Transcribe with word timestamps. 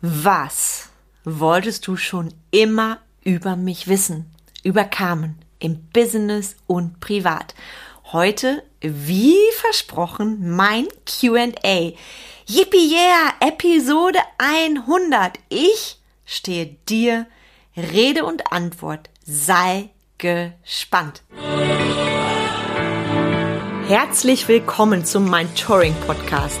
Was 0.00 0.90
wolltest 1.24 1.88
du 1.88 1.96
schon 1.96 2.32
immer 2.52 3.00
über 3.24 3.56
mich 3.56 3.88
wissen? 3.88 4.30
Über 4.62 4.84
Carmen 4.84 5.40
im 5.58 5.88
Business 5.92 6.54
und 6.68 7.00
privat. 7.00 7.56
Heute, 8.12 8.62
wie 8.80 9.36
versprochen, 9.60 10.54
mein 10.54 10.86
QA. 11.04 11.92
Yippie 12.46 12.92
yeah, 12.92 13.34
Episode 13.40 14.20
100. 14.38 15.40
Ich 15.48 15.98
stehe 16.24 16.76
dir 16.88 17.26
Rede 17.76 18.24
und 18.24 18.52
Antwort. 18.52 19.10
Sei 19.24 19.90
gespannt. 20.16 21.22
Herzlich 23.88 24.46
willkommen 24.46 25.04
zum 25.04 25.28
Mind 25.28 25.58
Touring 25.58 25.94
Podcast, 26.06 26.60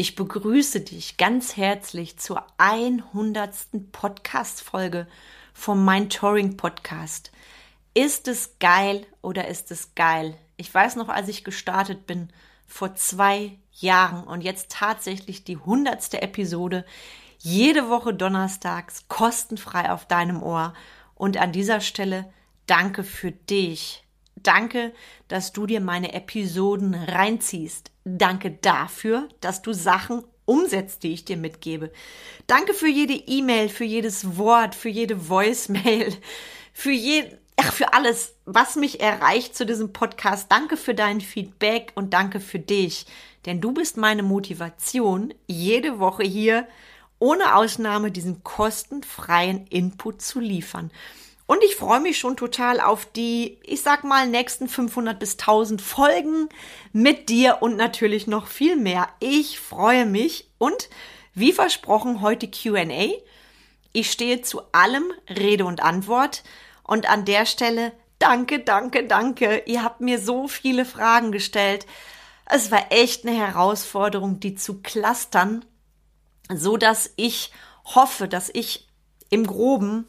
Ich 0.00 0.14
begrüße 0.14 0.82
dich 0.82 1.16
ganz 1.16 1.56
herzlich 1.56 2.20
zur 2.20 2.46
100. 2.58 3.50
Podcast-Folge 3.90 5.08
vom 5.52 5.84
Mind 5.84 6.14
Touring 6.14 6.56
Podcast. 6.56 7.32
Ist 7.94 8.28
es 8.28 8.60
geil 8.60 9.04
oder 9.22 9.48
ist 9.48 9.72
es 9.72 9.96
geil? 9.96 10.38
Ich 10.56 10.72
weiß 10.72 10.94
noch, 10.94 11.08
als 11.08 11.26
ich 11.26 11.42
gestartet 11.42 12.06
bin, 12.06 12.28
vor 12.64 12.94
zwei 12.94 13.58
Jahren 13.72 14.22
und 14.22 14.42
jetzt 14.42 14.70
tatsächlich 14.70 15.42
die 15.42 15.56
100. 15.56 16.14
Episode, 16.22 16.84
jede 17.38 17.88
Woche 17.88 18.14
donnerstags, 18.14 19.08
kostenfrei 19.08 19.90
auf 19.90 20.06
deinem 20.06 20.44
Ohr. 20.44 20.74
Und 21.16 21.38
an 21.38 21.50
dieser 21.50 21.80
Stelle 21.80 22.32
danke 22.66 23.02
für 23.02 23.32
dich, 23.32 24.04
Danke, 24.42 24.92
dass 25.26 25.52
du 25.52 25.66
dir 25.66 25.80
meine 25.80 26.12
Episoden 26.12 26.94
reinziehst. 26.94 27.90
Danke 28.16 28.52
dafür, 28.52 29.28
dass 29.40 29.62
du 29.62 29.72
Sachen 29.72 30.24
umsetzt, 30.44 31.02
die 31.02 31.12
ich 31.12 31.24
dir 31.24 31.36
mitgebe. 31.36 31.92
Danke 32.46 32.72
für 32.72 32.88
jede 32.88 33.14
E-Mail, 33.14 33.68
für 33.68 33.84
jedes 33.84 34.36
Wort, 34.38 34.74
für 34.74 34.88
jede 34.88 35.28
Voicemail, 35.28 36.16
für 36.72 36.90
je, 36.90 37.24
ach, 37.56 37.72
für 37.72 37.92
alles, 37.92 38.34
was 38.46 38.76
mich 38.76 39.00
erreicht 39.00 39.54
zu 39.54 39.66
diesem 39.66 39.92
Podcast. 39.92 40.50
Danke 40.50 40.76
für 40.76 40.94
dein 40.94 41.20
Feedback 41.20 41.92
und 41.94 42.14
danke 42.14 42.40
für 42.40 42.58
dich. 42.58 43.06
Denn 43.44 43.60
du 43.60 43.72
bist 43.72 43.96
meine 43.96 44.22
Motivation, 44.22 45.34
jede 45.46 45.98
Woche 45.98 46.22
hier 46.24 46.66
ohne 47.18 47.56
Ausnahme 47.56 48.10
diesen 48.10 48.42
kostenfreien 48.44 49.66
Input 49.66 50.22
zu 50.22 50.40
liefern. 50.40 50.90
Und 51.48 51.64
ich 51.64 51.76
freue 51.76 52.00
mich 52.00 52.18
schon 52.18 52.36
total 52.36 52.78
auf 52.78 53.06
die, 53.06 53.58
ich 53.64 53.80
sag 53.80 54.04
mal, 54.04 54.28
nächsten 54.28 54.68
500 54.68 55.18
bis 55.18 55.38
1000 55.38 55.80
Folgen 55.80 56.50
mit 56.92 57.30
dir 57.30 57.62
und 57.62 57.74
natürlich 57.74 58.26
noch 58.26 58.48
viel 58.48 58.76
mehr. 58.76 59.08
Ich 59.18 59.58
freue 59.58 60.04
mich 60.04 60.50
und 60.58 60.90
wie 61.32 61.54
versprochen 61.54 62.20
heute 62.20 62.50
Q&A. 62.50 63.08
Ich 63.94 64.10
stehe 64.10 64.42
zu 64.42 64.60
allem 64.72 65.10
Rede 65.26 65.64
und 65.64 65.82
Antwort 65.82 66.44
und 66.82 67.08
an 67.08 67.24
der 67.24 67.46
Stelle 67.46 67.92
danke, 68.18 68.58
danke, 68.60 69.06
danke. 69.06 69.62
Ihr 69.64 69.82
habt 69.82 70.02
mir 70.02 70.18
so 70.18 70.48
viele 70.48 70.84
Fragen 70.84 71.32
gestellt. 71.32 71.86
Es 72.44 72.70
war 72.70 72.92
echt 72.92 73.26
eine 73.26 73.34
Herausforderung, 73.34 74.38
die 74.38 74.54
zu 74.54 74.82
clustern, 74.82 75.64
so 76.54 76.76
dass 76.76 77.10
ich 77.16 77.52
hoffe, 77.86 78.28
dass 78.28 78.50
ich 78.52 78.86
im 79.30 79.46
Groben 79.46 80.04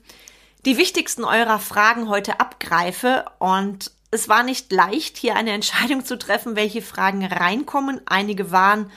die 0.66 0.78
wichtigsten 0.78 1.24
eurer 1.24 1.60
Fragen 1.60 2.10
heute 2.10 2.40
abgreife 2.40 3.26
und 3.40 3.92
es 4.12 4.28
war 4.28 4.44
nicht 4.44 4.72
leicht, 4.72 5.18
hier 5.18 5.36
eine 5.36 5.52
Entscheidung 5.52 6.04
zu 6.04 6.18
treffen, 6.18 6.56
welche 6.56 6.82
Fragen 6.82 7.26
reinkommen. 7.26 8.02
Einige 8.06 8.52
waren 8.52 8.92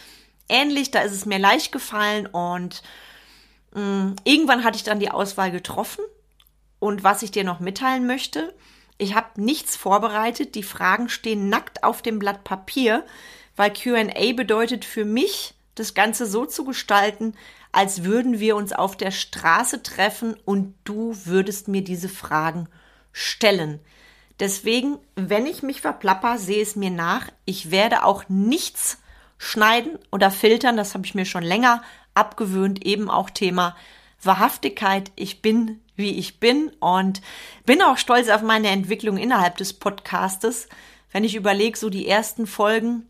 ähnlich, 0.49 0.91
da 0.91 1.01
ist 1.01 1.13
es 1.13 1.27
mir 1.27 1.39
leicht 1.39 1.73
gefallen 1.73 2.27
und 2.27 2.83
mh, 3.75 3.81
mm, 3.81 4.17
irgendwann 4.25 4.65
hatte 4.65 4.77
ich 4.77 4.85
dann 4.85 5.01
die 5.01 5.11
Auswahl 5.11 5.51
getroffen. 5.51 6.05
Und 6.79 7.05
was 7.05 7.23
ich 7.23 7.31
dir 7.31 7.45
noch 7.45 7.61
mitteilen 7.61 8.07
möchte, 8.07 8.53
ich 8.99 9.15
habe 9.15 9.41
nichts 9.41 9.77
vorbereitet, 9.77 10.55
die 10.55 10.63
Fragen 10.65 11.09
stehen 11.09 11.49
nackt 11.49 11.85
auf 11.85 12.03
dem 12.03 12.19
Blatt 12.19 12.43
Papier, 12.45 13.05
weil 13.55 13.73
QA 13.73 14.33
bedeutet 14.35 14.85
für 14.85 15.05
mich, 15.05 15.55
das 15.75 15.95
Ganze 15.95 16.27
so 16.27 16.45
zu 16.45 16.65
gestalten, 16.65 17.35
als 17.73 18.05
würden 18.05 18.39
wir 18.39 18.55
uns 18.57 18.73
auf 18.73 18.97
der 18.97 19.11
Straße 19.11 19.83
treffen 19.83 20.37
und 20.45 20.75
du 20.85 21.17
würdest 21.25 21.69
mir 21.69 21.83
diese 21.83 22.09
Fragen 22.09 22.69
stellen. 23.13 23.81
Deswegen, 24.41 24.99
wenn 25.15 25.47
ich 25.47 25.63
mich 25.63 25.81
verplapper, 25.81 26.39
sehe 26.39 26.63
es 26.63 26.77
mir 26.77 26.91
nach. 26.91 27.29
Ich 27.45 27.71
werde 27.71 28.05
auch 28.05 28.25
nichts 28.29 28.99
schneiden 29.39 29.99
oder 30.11 30.31
filtern. 30.31 30.77
Das 30.77 30.95
habe 30.95 31.07
ich 31.07 31.15
mir 31.15 31.25
schon 31.25 31.43
länger 31.43 31.83
abgewöhnt. 32.15 32.85
Eben 32.85 33.11
auch 33.11 33.31
Thema 33.31 33.77
Wahrhaftigkeit. 34.23 35.11
Ich 35.17 35.43
bin, 35.43 35.81
wie 35.97 36.19
ich 36.19 36.41
bin 36.41 36.71
und 36.81 37.23
bin 37.67 37.83
auch 37.83 37.97
stolz 37.97 38.29
auf 38.29 38.43
meine 38.43 38.69
Entwicklung 38.69 39.17
innerhalb 39.17 39.57
des 39.57 39.73
Podcastes. 39.73 40.69
Wenn 41.11 41.25
ich 41.25 41.35
überlege, 41.35 41.79
so 41.79 41.91
die 41.91 42.09
ersten 42.09 42.47
Folgen, 42.47 43.07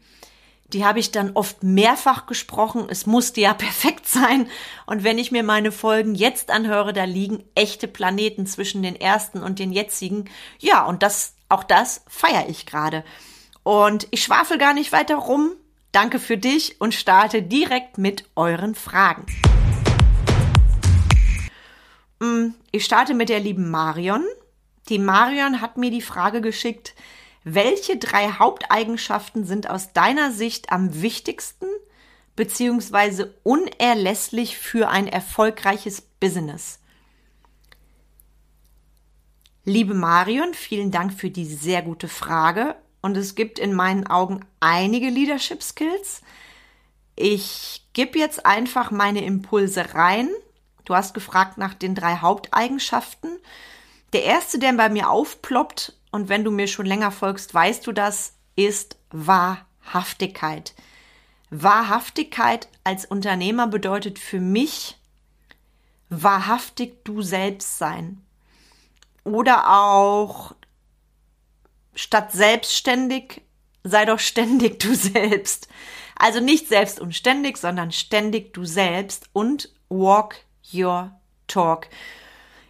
die 0.72 0.84
habe 0.84 0.98
ich 0.98 1.10
dann 1.10 1.32
oft 1.34 1.62
mehrfach 1.62 2.26
gesprochen. 2.26 2.86
Es 2.88 3.06
musste 3.06 3.40
ja 3.40 3.54
perfekt 3.54 4.06
sein. 4.06 4.48
Und 4.86 5.04
wenn 5.04 5.18
ich 5.18 5.32
mir 5.32 5.42
meine 5.42 5.72
Folgen 5.72 6.14
jetzt 6.14 6.50
anhöre, 6.50 6.92
da 6.92 7.04
liegen 7.04 7.44
echte 7.54 7.88
Planeten 7.88 8.46
zwischen 8.46 8.82
den 8.82 8.96
ersten 8.96 9.42
und 9.42 9.58
den 9.58 9.72
jetzigen. 9.72 10.30
Ja, 10.58 10.84
und 10.84 11.02
das, 11.02 11.34
auch 11.48 11.64
das 11.64 12.04
feiere 12.08 12.48
ich 12.48 12.66
gerade. 12.66 13.04
Und 13.62 14.08
ich 14.10 14.22
schwafel 14.22 14.58
gar 14.58 14.74
nicht 14.74 14.92
weiter 14.92 15.16
rum. 15.16 15.52
Danke 15.92 16.18
für 16.18 16.38
dich 16.38 16.80
und 16.80 16.94
starte 16.94 17.42
direkt 17.42 17.98
mit 17.98 18.24
euren 18.34 18.74
Fragen. 18.74 19.26
Mm, 22.18 22.54
ich 22.70 22.84
starte 22.84 23.12
mit 23.12 23.28
der 23.28 23.40
lieben 23.40 23.70
Marion. 23.70 24.24
Die 24.88 24.98
Marion 24.98 25.60
hat 25.60 25.76
mir 25.76 25.90
die 25.90 26.00
Frage 26.00 26.40
geschickt, 26.40 26.94
welche 27.44 27.96
drei 27.96 28.28
Haupteigenschaften 28.28 29.44
sind 29.44 29.68
aus 29.68 29.92
deiner 29.92 30.30
Sicht 30.30 30.70
am 30.70 31.02
wichtigsten 31.02 31.66
bzw. 32.36 33.26
unerlässlich 33.42 34.56
für 34.56 34.88
ein 34.88 35.08
erfolgreiches 35.08 36.00
Business? 36.00 36.78
Liebe 39.64 39.94
Marion, 39.94 40.54
vielen 40.54 40.90
Dank 40.90 41.14
für 41.14 41.30
die 41.30 41.44
sehr 41.44 41.82
gute 41.82 42.08
Frage. 42.08 42.76
Und 43.00 43.16
es 43.16 43.34
gibt 43.34 43.58
in 43.58 43.74
meinen 43.74 44.06
Augen 44.06 44.44
einige 44.60 45.08
Leadership 45.08 45.62
Skills. 45.62 46.22
Ich 47.16 47.84
gebe 47.92 48.18
jetzt 48.18 48.46
einfach 48.46 48.90
meine 48.90 49.24
Impulse 49.24 49.94
rein. 49.94 50.28
Du 50.84 50.94
hast 50.94 51.14
gefragt 51.14 51.58
nach 51.58 51.74
den 51.74 51.94
drei 51.94 52.16
Haupteigenschaften. 52.16 53.38
Der 54.12 54.24
erste, 54.24 54.58
der 54.58 54.72
bei 54.74 54.88
mir 54.88 55.10
aufploppt, 55.10 55.94
und 56.12 56.28
wenn 56.28 56.44
du 56.44 56.50
mir 56.50 56.68
schon 56.68 56.86
länger 56.86 57.10
folgst, 57.10 57.52
weißt 57.52 57.86
du 57.86 57.92
das, 57.92 58.34
ist 58.54 58.98
Wahrhaftigkeit. 59.10 60.74
Wahrhaftigkeit 61.50 62.68
als 62.84 63.04
Unternehmer 63.06 63.66
bedeutet 63.66 64.18
für 64.18 64.40
mich 64.40 64.98
wahrhaftig 66.10 67.04
du 67.04 67.22
selbst 67.22 67.78
sein. 67.78 68.22
Oder 69.24 69.70
auch 69.70 70.54
statt 71.94 72.32
selbstständig, 72.32 73.42
sei 73.82 74.04
doch 74.04 74.18
ständig 74.18 74.80
du 74.80 74.94
selbst. 74.94 75.68
Also 76.16 76.40
nicht 76.40 76.68
selbst 76.68 77.00
und 77.00 77.14
ständig, 77.14 77.56
sondern 77.56 77.90
ständig 77.90 78.52
du 78.52 78.64
selbst 78.64 79.30
und 79.32 79.72
walk 79.88 80.36
your 80.72 81.18
talk. 81.48 81.88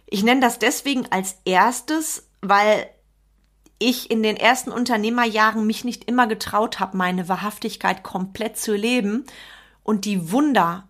Ich 0.05 0.23
nenne 0.23 0.41
das 0.41 0.59
deswegen 0.59 1.11
als 1.11 1.37
erstes, 1.45 2.29
weil 2.41 2.89
ich 3.89 4.09
in 4.09 4.23
den 4.23 4.37
ersten 4.37 4.71
Unternehmerjahren 4.71 5.65
mich 5.65 5.83
nicht 5.83 6.05
immer 6.05 6.27
getraut 6.27 6.79
habe, 6.79 6.97
meine 6.97 7.27
Wahrhaftigkeit 7.27 8.03
komplett 8.03 8.57
zu 8.57 8.73
leben 8.73 9.25
und 9.83 10.05
die 10.05 10.31
Wunder, 10.31 10.87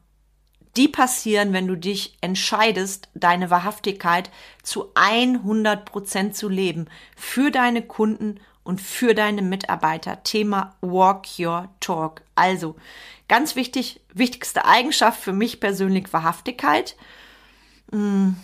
die 0.78 0.88
passieren, 0.88 1.54
wenn 1.54 1.68
du 1.68 1.76
dich 1.76 2.18
entscheidest, 2.22 3.10
deine 3.14 3.50
Wahrhaftigkeit 3.50 4.32
zu 4.64 4.92
100 4.96 5.86
Prozent 5.86 6.36
zu 6.36 6.50
leben 6.50 6.88
für 7.16 7.52
deine 7.52 7.82
Kunden 7.82 8.40
und 8.64 8.82
für 8.82 9.14
deine 9.14 9.42
Mitarbeiter. 9.42 10.24
Thema 10.24 10.76
Walk 10.82 11.28
Your 11.38 11.70
Talk. 11.80 12.22
Also 12.36 12.76
ganz 13.28 13.56
wichtig, 13.56 14.02
wichtigste 14.14 14.66
Eigenschaft 14.66 15.22
für 15.22 15.34
mich 15.34 15.60
persönlich 15.60 16.14
Wahrhaftigkeit. 16.14 16.96
Hm 17.92 18.38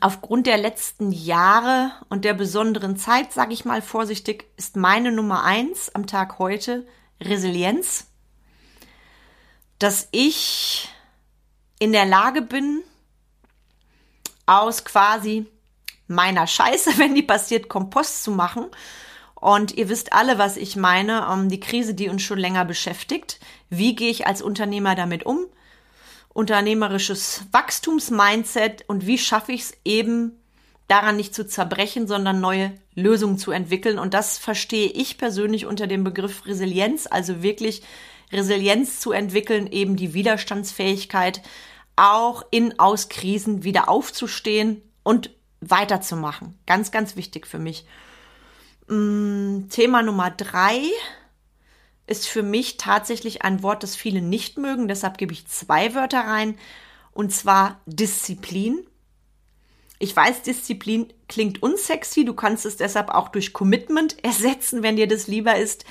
aufgrund 0.00 0.46
der 0.46 0.58
letzten 0.58 1.12
Jahre 1.12 1.92
und 2.08 2.24
der 2.24 2.34
besonderen 2.34 2.96
Zeit, 2.96 3.32
sage 3.32 3.52
ich 3.52 3.64
mal 3.64 3.82
vorsichtig, 3.82 4.46
ist 4.56 4.76
meine 4.76 5.12
Nummer 5.12 5.44
eins 5.44 5.94
am 5.94 6.06
Tag 6.06 6.38
heute 6.38 6.86
Resilienz. 7.20 8.06
Dass 9.78 10.08
ich 10.10 10.88
in 11.78 11.92
der 11.92 12.06
Lage 12.06 12.42
bin, 12.42 12.82
aus 14.46 14.84
quasi 14.84 15.46
meiner 16.06 16.46
Scheiße, 16.46 16.92
wenn 16.98 17.14
die 17.14 17.22
passiert, 17.22 17.68
Kompost 17.68 18.24
zu 18.24 18.30
machen. 18.30 18.66
Und 19.34 19.74
ihr 19.76 19.88
wisst 19.88 20.12
alle, 20.12 20.38
was 20.38 20.56
ich 20.56 20.74
meine, 20.74 21.28
um, 21.28 21.48
die 21.48 21.60
Krise, 21.60 21.94
die 21.94 22.08
uns 22.08 22.22
schon 22.22 22.38
länger 22.38 22.64
beschäftigt. 22.64 23.38
Wie 23.70 23.94
gehe 23.94 24.10
ich 24.10 24.26
als 24.26 24.42
Unternehmer 24.42 24.96
damit 24.96 25.24
um? 25.24 25.46
Unternehmerisches 26.38 27.46
Wachstumsmindset 27.50 28.84
und 28.86 29.08
wie 29.08 29.18
schaffe 29.18 29.50
ich 29.50 29.62
es 29.62 29.72
eben, 29.84 30.38
daran 30.86 31.16
nicht 31.16 31.34
zu 31.34 31.48
zerbrechen, 31.48 32.06
sondern 32.06 32.40
neue 32.40 32.74
Lösungen 32.94 33.38
zu 33.38 33.50
entwickeln. 33.50 33.98
Und 33.98 34.14
das 34.14 34.38
verstehe 34.38 34.86
ich 34.86 35.18
persönlich 35.18 35.66
unter 35.66 35.88
dem 35.88 36.04
Begriff 36.04 36.46
Resilienz, 36.46 37.08
also 37.10 37.42
wirklich 37.42 37.82
Resilienz 38.30 39.00
zu 39.00 39.10
entwickeln, 39.10 39.66
eben 39.66 39.96
die 39.96 40.14
Widerstandsfähigkeit, 40.14 41.42
auch 41.96 42.44
in 42.52 42.78
aus 42.78 43.08
Krisen 43.08 43.64
wieder 43.64 43.88
aufzustehen 43.88 44.80
und 45.02 45.30
weiterzumachen. 45.60 46.56
Ganz, 46.66 46.92
ganz 46.92 47.16
wichtig 47.16 47.48
für 47.48 47.58
mich. 47.58 47.84
Mm, 48.86 49.68
Thema 49.70 50.04
Nummer 50.04 50.30
drei 50.30 50.82
ist 52.08 52.26
für 52.26 52.42
mich 52.42 52.76
tatsächlich 52.76 53.42
ein 53.42 53.62
Wort, 53.62 53.82
das 53.82 53.96
viele 53.96 54.22
nicht 54.22 54.58
mögen. 54.58 54.88
Deshalb 54.88 55.18
gebe 55.18 55.32
ich 55.32 55.46
zwei 55.46 55.94
Wörter 55.94 56.20
rein. 56.20 56.56
Und 57.12 57.32
zwar 57.32 57.80
Disziplin. 57.86 58.86
Ich 59.98 60.14
weiß, 60.14 60.42
Disziplin 60.42 61.12
klingt 61.28 61.62
unsexy. 61.62 62.24
Du 62.24 62.34
kannst 62.34 62.64
es 62.64 62.76
deshalb 62.76 63.10
auch 63.10 63.28
durch 63.28 63.52
Commitment 63.52 64.16
ersetzen, 64.24 64.82
wenn 64.82 64.96
dir 64.96 65.08
das 65.08 65.26
lieber 65.26 65.56
ist, 65.56 65.84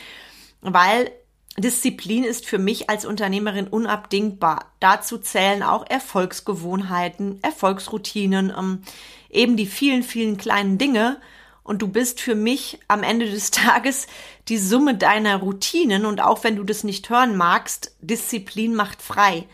weil 0.62 1.12
Disziplin 1.58 2.24
ist 2.24 2.46
für 2.46 2.60
mich 2.60 2.90
als 2.90 3.06
Unternehmerin 3.06 3.68
unabdingbar. 3.68 4.72
Dazu 4.80 5.18
zählen 5.18 5.64
auch 5.64 5.86
Erfolgsgewohnheiten, 5.90 7.42
Erfolgsroutinen, 7.42 8.54
ähm, 8.56 8.84
eben 9.30 9.58
die 9.58 9.66
vielen, 9.66 10.04
vielen 10.04 10.38
kleinen 10.38 10.78
Dinge. 10.78 11.20
Und 11.68 11.82
du 11.82 11.90
bist 11.90 12.22
für 12.22 12.34
mich 12.34 12.80
am 12.88 13.04
Ende 13.04 13.30
des 13.30 13.52
Tages 13.58 14.08
die 14.48 14.58
Summe 14.58 14.96
deiner 14.96 15.36
Routinen. 15.38 16.06
Und 16.06 16.22
auch 16.22 16.46
wenn 16.46 16.56
du 16.56 16.64
das 16.64 16.86
nicht 16.86 17.10
hören 17.10 17.36
magst, 17.36 17.94
Disziplin 18.00 18.74
macht 18.74 19.02
frei. 19.02 19.46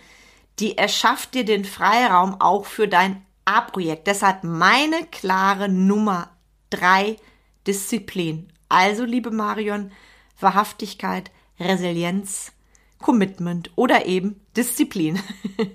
Die 0.60 0.78
erschafft 0.78 1.34
dir 1.34 1.44
den 1.44 1.66
Freiraum 1.66 2.40
auch 2.40 2.68
für 2.68 2.88
dein 2.88 3.26
A-Projekt. 3.46 4.06
Deshalb 4.06 4.44
meine 4.44 5.08
klare 5.08 5.68
Nummer 5.70 6.30
drei 6.70 7.18
Disziplin. 7.66 8.54
Also, 8.70 9.06
liebe 9.06 9.32
Marion, 9.32 9.92
Wahrhaftigkeit, 10.40 11.32
Resilienz, 11.60 12.52
Commitment 13.00 13.72
oder 13.76 14.06
eben 14.06 14.40
Disziplin. 14.56 15.20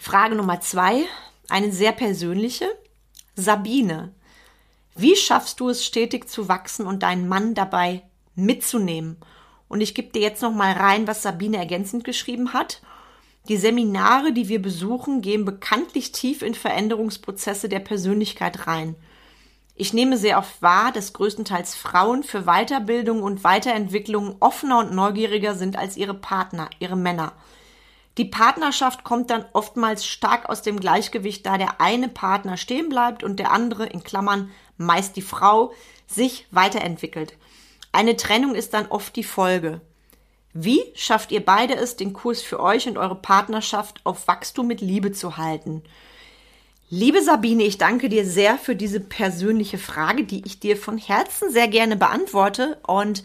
Frage 0.00 0.34
Nummer 0.34 0.60
zwei, 0.60 1.04
eine 1.50 1.70
sehr 1.72 1.92
persönliche. 1.92 2.70
Sabine, 3.38 4.14
wie 4.94 5.14
schaffst 5.14 5.60
du 5.60 5.68
es 5.68 5.84
stetig 5.84 6.26
zu 6.26 6.48
wachsen 6.48 6.86
und 6.86 7.02
deinen 7.02 7.28
Mann 7.28 7.54
dabei 7.54 8.02
mitzunehmen? 8.34 9.18
Und 9.68 9.82
ich 9.82 9.94
gebe 9.94 10.08
dir 10.08 10.22
jetzt 10.22 10.40
noch 10.40 10.54
mal 10.54 10.72
rein, 10.72 11.06
was 11.06 11.22
Sabine 11.22 11.58
ergänzend 11.58 12.04
geschrieben 12.04 12.54
hat. 12.54 12.80
Die 13.48 13.58
Seminare, 13.58 14.32
die 14.32 14.48
wir 14.48 14.62
besuchen, 14.62 15.20
gehen 15.20 15.44
bekanntlich 15.44 16.12
tief 16.12 16.40
in 16.40 16.54
Veränderungsprozesse 16.54 17.68
der 17.68 17.80
Persönlichkeit 17.80 18.66
rein. 18.66 18.96
Ich 19.74 19.92
nehme 19.92 20.16
sehr 20.16 20.38
oft 20.38 20.62
wahr, 20.62 20.90
dass 20.90 21.12
größtenteils 21.12 21.74
Frauen 21.74 22.22
für 22.22 22.44
Weiterbildung 22.44 23.22
und 23.22 23.44
Weiterentwicklung 23.44 24.36
offener 24.40 24.78
und 24.78 24.94
neugieriger 24.94 25.54
sind 25.54 25.76
als 25.76 25.98
ihre 25.98 26.14
Partner, 26.14 26.70
ihre 26.78 26.96
Männer. 26.96 27.34
Die 28.18 28.24
Partnerschaft 28.24 29.04
kommt 29.04 29.30
dann 29.30 29.44
oftmals 29.52 30.06
stark 30.06 30.48
aus 30.48 30.62
dem 30.62 30.80
Gleichgewicht, 30.80 31.44
da 31.44 31.58
der 31.58 31.80
eine 31.80 32.08
Partner 32.08 32.56
stehen 32.56 32.88
bleibt 32.88 33.22
und 33.22 33.38
der 33.38 33.52
andere, 33.52 33.86
in 33.86 34.02
Klammern 34.02 34.50
meist 34.78 35.16
die 35.16 35.22
Frau, 35.22 35.72
sich 36.06 36.46
weiterentwickelt. 36.50 37.34
Eine 37.92 38.16
Trennung 38.16 38.54
ist 38.54 38.72
dann 38.74 38.86
oft 38.86 39.16
die 39.16 39.24
Folge. 39.24 39.80
Wie 40.54 40.80
schafft 40.94 41.32
ihr 41.32 41.44
beide 41.44 41.76
es, 41.76 41.96
den 41.96 42.14
Kurs 42.14 42.40
für 42.40 42.60
euch 42.60 42.88
und 42.88 42.96
eure 42.96 43.16
Partnerschaft 43.16 44.00
auf 44.04 44.26
Wachstum 44.26 44.66
mit 44.66 44.80
Liebe 44.80 45.12
zu 45.12 45.36
halten? 45.36 45.82
Liebe 46.88 47.20
Sabine, 47.20 47.64
ich 47.64 47.76
danke 47.78 48.08
dir 48.08 48.24
sehr 48.24 48.56
für 48.56 48.76
diese 48.76 49.00
persönliche 49.00 49.76
Frage, 49.76 50.24
die 50.24 50.46
ich 50.46 50.60
dir 50.60 50.76
von 50.76 50.96
Herzen 50.96 51.50
sehr 51.50 51.68
gerne 51.68 51.96
beantworte. 51.96 52.78
Und 52.86 53.24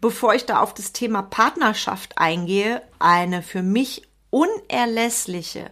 bevor 0.00 0.34
ich 0.34 0.44
da 0.44 0.60
auf 0.60 0.74
das 0.74 0.92
Thema 0.92 1.22
Partnerschaft 1.22 2.18
eingehe, 2.18 2.82
eine 3.00 3.42
für 3.42 3.62
mich 3.62 4.09
unerlässliche 4.30 5.70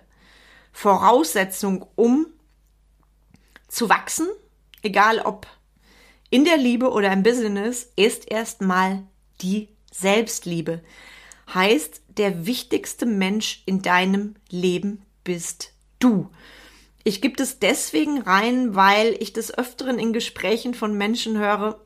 Voraussetzung, 0.73 1.87
um 1.97 2.27
zu 3.69 3.89
wachsen, 3.89 4.29
egal 4.83 5.21
ob 5.21 5.47
in 6.31 6.45
der 6.45 6.57
Liebe 6.57 6.91
oder 6.91 7.13
im 7.13 7.23
Business, 7.23 7.91
ist 7.97 8.31
erstmal 8.31 9.05
die 9.41 9.69
Selbstliebe. 9.93 10.83
Heißt, 11.53 12.03
der 12.09 12.47
wichtigste 12.47 13.07
Mensch 13.07 13.63
in 13.65 13.81
deinem 13.81 14.35
Leben 14.51 15.03
bist 15.25 15.73
du. 15.99 16.31
Ich 17.05 17.23
gebe 17.23 17.43
es 17.43 17.59
deswegen 17.59 18.21
rein, 18.21 18.75
weil 18.75 19.17
ich 19.21 19.33
des 19.33 19.57
Öfteren 19.57 19.99
in 19.99 20.13
Gesprächen 20.13 20.75
von 20.75 20.97
Menschen 20.99 21.39
höre, 21.39 21.81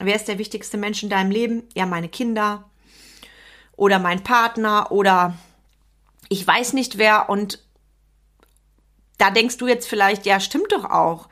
wer 0.00 0.14
ist 0.14 0.28
der 0.28 0.38
wichtigste 0.38 0.78
Mensch 0.78 1.02
in 1.02 1.10
deinem 1.10 1.30
Leben? 1.30 1.64
Ja, 1.74 1.84
meine 1.84 2.08
Kinder 2.08 2.70
oder 3.76 3.98
mein 3.98 4.22
Partner 4.22 4.90
oder 4.90 5.36
ich 6.32 6.46
weiß 6.46 6.72
nicht 6.72 6.98
wer 6.98 7.28
und 7.28 7.62
da 9.18 9.30
denkst 9.30 9.58
du 9.58 9.68
jetzt 9.68 9.86
vielleicht, 9.86 10.26
ja, 10.26 10.40
stimmt 10.40 10.72
doch 10.72 10.84
auch. 10.84 11.28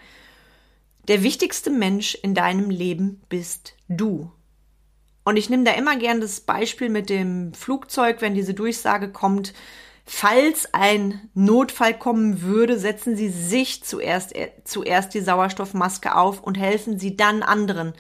Der 1.09 1.23
wichtigste 1.23 1.71
Mensch 1.71 2.15
in 2.15 2.35
deinem 2.35 2.71
Leben 2.71 3.23
bist 3.29 3.75
du. 3.89 4.31
Und 5.25 5.37
ich 5.37 5.51
nehme 5.51 5.65
da 5.65 5.73
immer 5.73 5.97
gern 5.97 6.21
das 6.21 6.41
Beispiel 6.41 6.89
mit 6.89 7.09
dem 7.09 7.53
Flugzeug, 7.55 8.21
wenn 8.21 8.35
diese 8.35 8.55
Durchsage 8.55 9.11
kommt, 9.11 9.55
Falls 10.13 10.75
ein 10.75 11.31
Notfall 11.35 11.97
kommen 11.97 12.43
würde, 12.43 12.81
setzen 12.81 13.15
Sie 13.15 13.29
sich 13.29 13.85
zuerst, 13.85 14.35
äh, 14.35 14.51
zuerst 14.65 15.15
die 15.15 15.21
Sauerstoffmaske 15.21 16.17
auf 16.17 16.43
und 16.43 16.59
helfen 16.59 16.99
Sie 16.99 17.17
dann 17.17 17.45
anderen. 17.45 17.95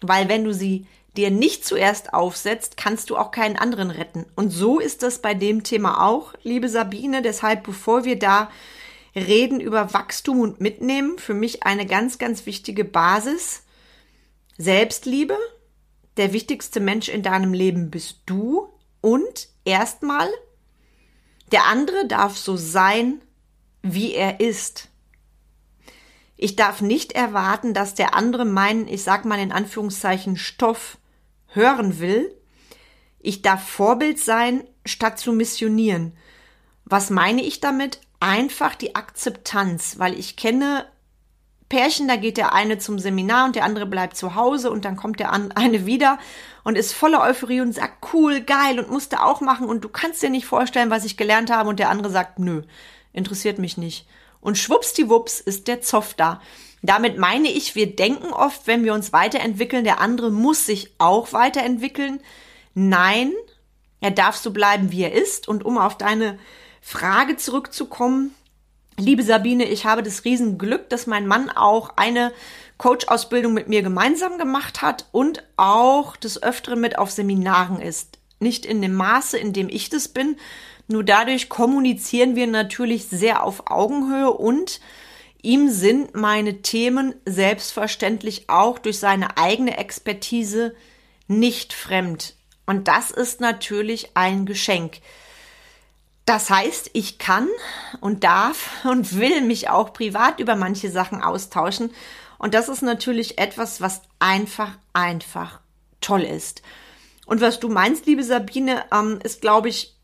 Weil 0.00 0.28
wenn 0.28 0.44
du 0.44 0.54
sie 0.54 0.86
dir 1.16 1.30
nicht 1.30 1.64
zuerst 1.64 2.14
aufsetzt, 2.14 2.76
kannst 2.76 3.10
du 3.10 3.16
auch 3.16 3.30
keinen 3.30 3.56
anderen 3.56 3.90
retten. 3.90 4.26
Und 4.36 4.50
so 4.50 4.78
ist 4.78 5.02
das 5.02 5.20
bei 5.20 5.34
dem 5.34 5.64
Thema 5.64 6.06
auch, 6.06 6.34
liebe 6.42 6.68
Sabine. 6.68 7.22
Deshalb, 7.22 7.64
bevor 7.64 8.04
wir 8.04 8.18
da 8.18 8.50
reden 9.14 9.60
über 9.60 9.92
Wachstum 9.92 10.40
und 10.40 10.60
Mitnehmen, 10.60 11.18
für 11.18 11.34
mich 11.34 11.64
eine 11.64 11.86
ganz, 11.86 12.18
ganz 12.18 12.46
wichtige 12.46 12.84
Basis. 12.84 13.64
Selbstliebe. 14.56 15.36
Der 16.16 16.32
wichtigste 16.32 16.80
Mensch 16.80 17.08
in 17.08 17.22
deinem 17.22 17.52
Leben 17.52 17.90
bist 17.90 18.20
du. 18.26 18.68
Und 19.00 19.48
erstmal 19.64 20.28
der 21.50 21.66
andere 21.66 22.06
darf 22.06 22.36
so 22.36 22.56
sein, 22.56 23.22
wie 23.82 24.12
er 24.14 24.40
ist. 24.40 24.88
Ich 26.36 26.56
darf 26.56 26.80
nicht 26.80 27.12
erwarten, 27.12 27.74
dass 27.74 27.94
der 27.94 28.14
andere 28.14 28.44
meinen, 28.44 28.88
ich 28.88 29.02
sag 29.02 29.24
mal 29.24 29.38
in 29.38 29.52
Anführungszeichen, 29.52 30.36
Stoff 30.36 30.96
hören 31.50 32.00
will. 32.00 32.34
Ich 33.18 33.42
darf 33.42 33.68
Vorbild 33.68 34.18
sein, 34.18 34.64
statt 34.84 35.18
zu 35.18 35.32
missionieren. 35.32 36.16
Was 36.84 37.10
meine 37.10 37.42
ich 37.42 37.60
damit? 37.60 38.00
Einfach 38.18 38.74
die 38.74 38.94
Akzeptanz, 38.94 39.98
weil 39.98 40.18
ich 40.18 40.36
kenne 40.36 40.86
Pärchen, 41.70 42.08
da 42.08 42.16
geht 42.16 42.36
der 42.36 42.52
eine 42.52 42.78
zum 42.78 42.98
Seminar 42.98 43.46
und 43.46 43.54
der 43.54 43.64
andere 43.64 43.86
bleibt 43.86 44.16
zu 44.16 44.34
Hause 44.34 44.70
und 44.70 44.84
dann 44.84 44.96
kommt 44.96 45.20
der 45.20 45.32
eine 45.54 45.86
wieder 45.86 46.18
und 46.64 46.76
ist 46.76 46.92
voller 46.92 47.22
Euphorie 47.22 47.60
und 47.60 47.72
sagt, 47.72 48.12
cool, 48.12 48.40
geil 48.40 48.78
und 48.78 48.90
musste 48.90 49.22
auch 49.22 49.40
machen 49.40 49.68
und 49.68 49.82
du 49.82 49.88
kannst 49.88 50.22
dir 50.22 50.30
nicht 50.30 50.46
vorstellen, 50.46 50.90
was 50.90 51.04
ich 51.04 51.16
gelernt 51.16 51.50
habe 51.50 51.68
und 51.68 51.78
der 51.78 51.88
andere 51.88 52.10
sagt, 52.10 52.38
nö, 52.38 52.62
interessiert 53.12 53.58
mich 53.58 53.78
nicht. 53.78 54.06
Und 54.40 54.58
schwuppsdiwupps 54.58 55.40
ist 55.40 55.68
der 55.68 55.80
Zoff 55.80 56.14
da. 56.14 56.40
Damit 56.82 57.18
meine 57.18 57.48
ich, 57.48 57.74
wir 57.74 57.94
denken 57.94 58.32
oft, 58.32 58.66
wenn 58.66 58.84
wir 58.84 58.94
uns 58.94 59.12
weiterentwickeln, 59.12 59.84
der 59.84 60.00
andere 60.00 60.30
muss 60.30 60.66
sich 60.66 60.94
auch 60.98 61.32
weiterentwickeln. 61.32 62.20
Nein, 62.74 63.32
er 64.00 64.10
darf 64.10 64.36
so 64.36 64.50
bleiben, 64.50 64.90
wie 64.92 65.02
er 65.02 65.12
ist. 65.12 65.46
Und 65.48 65.64
um 65.64 65.76
auf 65.76 65.98
deine 65.98 66.38
Frage 66.80 67.36
zurückzukommen, 67.36 68.34
Liebe 69.00 69.22
Sabine, 69.22 69.64
ich 69.64 69.86
habe 69.86 70.02
das 70.02 70.26
Riesenglück, 70.26 70.90
dass 70.90 71.06
mein 71.06 71.26
Mann 71.26 71.48
auch 71.48 71.96
eine 71.96 72.32
Coach-Ausbildung 72.76 73.54
mit 73.54 73.66
mir 73.66 73.80
gemeinsam 73.80 74.36
gemacht 74.36 74.82
hat 74.82 75.06
und 75.10 75.42
auch 75.56 76.16
des 76.16 76.42
Öfteren 76.42 76.82
mit 76.82 76.98
auf 76.98 77.10
Seminaren 77.10 77.80
ist. 77.80 78.18
Nicht 78.40 78.66
in 78.66 78.82
dem 78.82 78.94
Maße, 78.94 79.38
in 79.38 79.54
dem 79.54 79.70
ich 79.70 79.88
das 79.88 80.08
bin. 80.08 80.36
Nur 80.86 81.02
dadurch 81.02 81.48
kommunizieren 81.48 82.36
wir 82.36 82.46
natürlich 82.46 83.06
sehr 83.06 83.42
auf 83.42 83.70
Augenhöhe 83.70 84.30
und 84.30 84.80
ihm 85.42 85.70
sind 85.70 86.14
meine 86.14 86.62
Themen 86.62 87.14
selbstverständlich 87.24 88.48
auch 88.48 88.78
durch 88.78 88.98
seine 88.98 89.36
eigene 89.36 89.78
Expertise 89.78 90.74
nicht 91.28 91.72
fremd. 91.72 92.34
Und 92.66 92.88
das 92.88 93.10
ist 93.10 93.40
natürlich 93.40 94.16
ein 94.16 94.46
Geschenk. 94.46 94.98
Das 96.26 96.50
heißt, 96.50 96.90
ich 96.92 97.18
kann 97.18 97.48
und 98.00 98.22
darf 98.24 98.70
und 98.84 99.18
will 99.18 99.40
mich 99.40 99.68
auch 99.68 99.92
privat 99.92 100.40
über 100.40 100.56
manche 100.56 100.90
Sachen 100.90 101.22
austauschen. 101.22 101.92
Und 102.38 102.54
das 102.54 102.68
ist 102.68 102.82
natürlich 102.82 103.38
etwas, 103.38 103.80
was 103.80 104.02
einfach, 104.18 104.78
einfach 104.92 105.60
toll 106.00 106.22
ist. 106.22 106.62
Und 107.26 107.40
was 107.40 107.60
du 107.60 107.68
meinst, 107.68 108.06
liebe 108.06 108.24
Sabine, 108.24 108.84
ähm, 108.92 109.20
ist, 109.22 109.40
glaube 109.40 109.68
ich, 109.68 109.96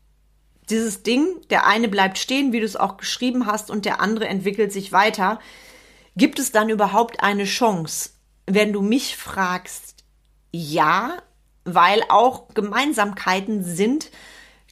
dieses 0.69 1.03
Ding, 1.03 1.27
der 1.49 1.65
eine 1.65 1.87
bleibt 1.87 2.17
stehen, 2.17 2.51
wie 2.51 2.59
du 2.59 2.65
es 2.65 2.75
auch 2.75 2.97
geschrieben 2.97 3.45
hast, 3.45 3.71
und 3.71 3.85
der 3.85 4.01
andere 4.01 4.27
entwickelt 4.27 4.71
sich 4.71 4.91
weiter. 4.91 5.39
Gibt 6.15 6.39
es 6.39 6.51
dann 6.51 6.69
überhaupt 6.69 7.21
eine 7.21 7.45
Chance? 7.45 8.11
Wenn 8.45 8.73
du 8.73 8.81
mich 8.81 9.17
fragst, 9.17 10.03
ja, 10.51 11.17
weil 11.63 12.01
auch 12.09 12.49
Gemeinsamkeiten 12.53 13.63
sind 13.63 14.09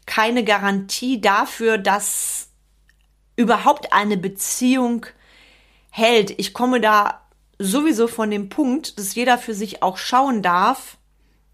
keine 0.05 0.43
Garantie 0.43 1.19
dafür, 1.19 1.77
dass 1.77 2.49
überhaupt 3.35 3.91
eine 3.91 4.17
Beziehung 4.17 5.05
hält. 5.89 6.31
Ich 6.39 6.53
komme 6.53 6.79
da 6.79 7.21
sowieso 7.59 8.07
von 8.07 8.31
dem 8.31 8.49
Punkt, 8.49 8.97
dass 8.99 9.15
jeder 9.15 9.37
für 9.37 9.53
sich 9.53 9.83
auch 9.83 9.97
schauen 9.97 10.41
darf, 10.41 10.97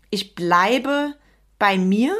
ich 0.10 0.36
bleibe 0.36 1.16
bei 1.58 1.78
mir, 1.78 2.16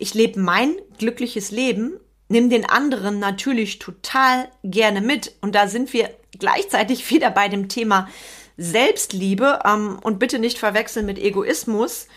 ich 0.00 0.14
lebe 0.14 0.40
mein 0.40 0.76
glückliches 0.98 1.50
Leben, 1.50 2.00
nimm 2.28 2.48
den 2.48 2.64
anderen 2.64 3.18
natürlich 3.18 3.78
total 3.78 4.48
gerne 4.64 5.00
mit. 5.00 5.34
Und 5.40 5.54
da 5.54 5.68
sind 5.68 5.92
wir 5.92 6.10
gleichzeitig 6.38 7.10
wieder 7.10 7.30
bei 7.30 7.48
dem 7.48 7.68
Thema 7.68 8.08
Selbstliebe 8.56 9.60
ähm, 9.64 9.98
und 10.02 10.18
bitte 10.18 10.38
nicht 10.38 10.58
verwechseln 10.58 11.06
mit 11.06 11.18
Egoismus. 11.18 12.08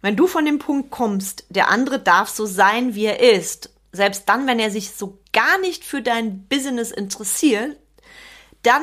Wenn 0.00 0.16
du 0.16 0.26
von 0.26 0.44
dem 0.44 0.58
Punkt 0.58 0.90
kommst, 0.90 1.46
der 1.48 1.68
andere 1.68 1.98
darf 1.98 2.28
so 2.28 2.44
sein, 2.44 2.94
wie 2.94 3.06
er 3.06 3.20
ist, 3.20 3.70
selbst 3.92 4.28
dann, 4.28 4.46
wenn 4.46 4.58
er 4.58 4.70
sich 4.70 4.92
so 4.92 5.18
gar 5.32 5.58
nicht 5.58 5.84
für 5.84 6.02
dein 6.02 6.46
Business 6.48 6.90
interessiert, 6.90 7.76
dann 8.62 8.82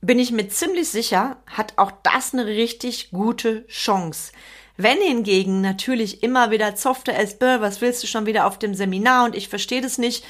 bin 0.00 0.18
ich 0.18 0.32
mir 0.32 0.48
ziemlich 0.48 0.88
sicher, 0.88 1.42
hat 1.46 1.74
auch 1.76 1.92
das 2.02 2.34
eine 2.34 2.46
richtig 2.46 3.10
gute 3.10 3.66
Chance. 3.68 4.32
Wenn 4.76 4.98
hingegen 5.00 5.60
natürlich 5.60 6.22
immer 6.22 6.50
wieder 6.50 6.74
zofte 6.74 7.12
es, 7.12 7.36
was 7.40 7.80
willst 7.80 8.02
du 8.02 8.06
schon 8.06 8.26
wieder 8.26 8.46
auf 8.46 8.58
dem 8.58 8.74
Seminar 8.74 9.24
und 9.24 9.36
ich 9.36 9.48
verstehe 9.48 9.80
das 9.80 9.98
nicht, 9.98 10.24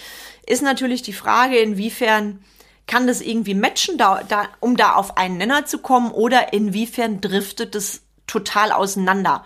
ist 0.47 0.63
natürlich 0.63 1.03
die 1.03 1.15
Frage, 1.15 1.59
inwiefern 1.59 2.45
kann 2.87 3.07
das 3.07 3.23
irgendwie 3.23 3.55
matchen, 3.55 3.97
da, 3.97 4.23
da, 4.23 4.49
um 4.61 4.77
da 4.77 4.95
auf 4.95 5.17
einen 5.17 5.39
Nenner 5.39 5.65
zu 5.65 5.79
kommen 5.79 6.11
oder 6.11 6.53
inwiefern 6.53 7.23
driftet 7.23 7.75
es 7.75 8.03
total 8.27 8.73
auseinander. 8.73 9.45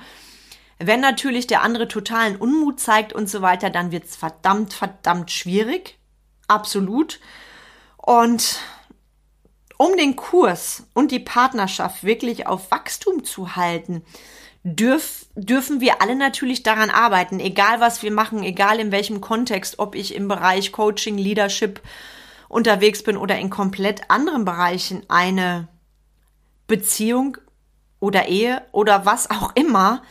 Wenn 0.79 1.01
natürlich 1.01 1.47
der 1.47 1.63
andere 1.63 1.89
totalen 1.89 2.37
Unmut 2.37 2.81
zeigt 2.81 3.13
und 3.13 3.29
so 3.29 3.43
weiter, 3.43 3.71
dann 3.71 3.93
wird's 3.93 4.17
verdammt, 4.17 4.73
verdammt 4.73 5.31
schwierig. 5.31 5.99
Absolut. 6.47 7.21
Und 7.97 8.61
um 9.77 9.97
den 9.97 10.17
Kurs 10.17 10.85
und 10.95 11.11
die 11.13 11.21
Partnerschaft 11.21 12.05
wirklich 12.05 12.47
auf 12.47 12.71
Wachstum 12.71 13.25
zu 13.25 13.55
halten, 13.55 14.05
dürf, 14.75 15.27
dürfen 15.35 15.81
wir 15.81 16.01
alle 16.03 16.15
natürlich 16.15 16.63
daran 16.63 16.91
arbeiten, 16.91 17.41
egal 17.41 17.81
was 17.81 18.03
wir 18.03 18.13
machen, 18.13 18.43
egal 18.43 18.81
in 18.81 18.93
welchem 18.93 19.21
Kontext, 19.21 19.79
ob 19.79 19.95
ich 19.95 20.15
im 20.15 20.29
Bereich 20.29 20.73
Coaching, 20.73 21.19
Leadership 21.19 21.81
unterwegs 22.49 23.03
bin 23.03 23.17
oder 23.17 23.39
in 23.39 23.51
komplett 23.51 24.11
anderen 24.11 24.45
Bereichen 24.45 25.03
eine 25.09 25.69
Beziehung 26.67 27.37
oder 28.01 28.29
Ehe 28.29 28.63
oder 28.73 29.05
was 29.07 29.31
auch 29.31 29.55
immer 29.55 30.03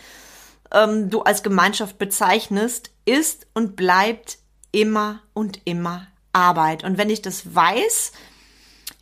ähm, 0.71 1.09
du 1.09 1.21
als 1.21 1.43
Gemeinschaft 1.43 1.97
bezeichnest, 1.97 2.91
ist 3.05 3.47
und 3.53 3.75
bleibt 3.75 4.39
immer 4.71 5.21
und 5.33 5.61
immer 5.65 6.07
Arbeit. 6.33 6.83
Und 6.83 6.97
wenn 6.97 7.09
ich 7.09 7.21
das 7.21 7.55
weiß, 7.55 8.11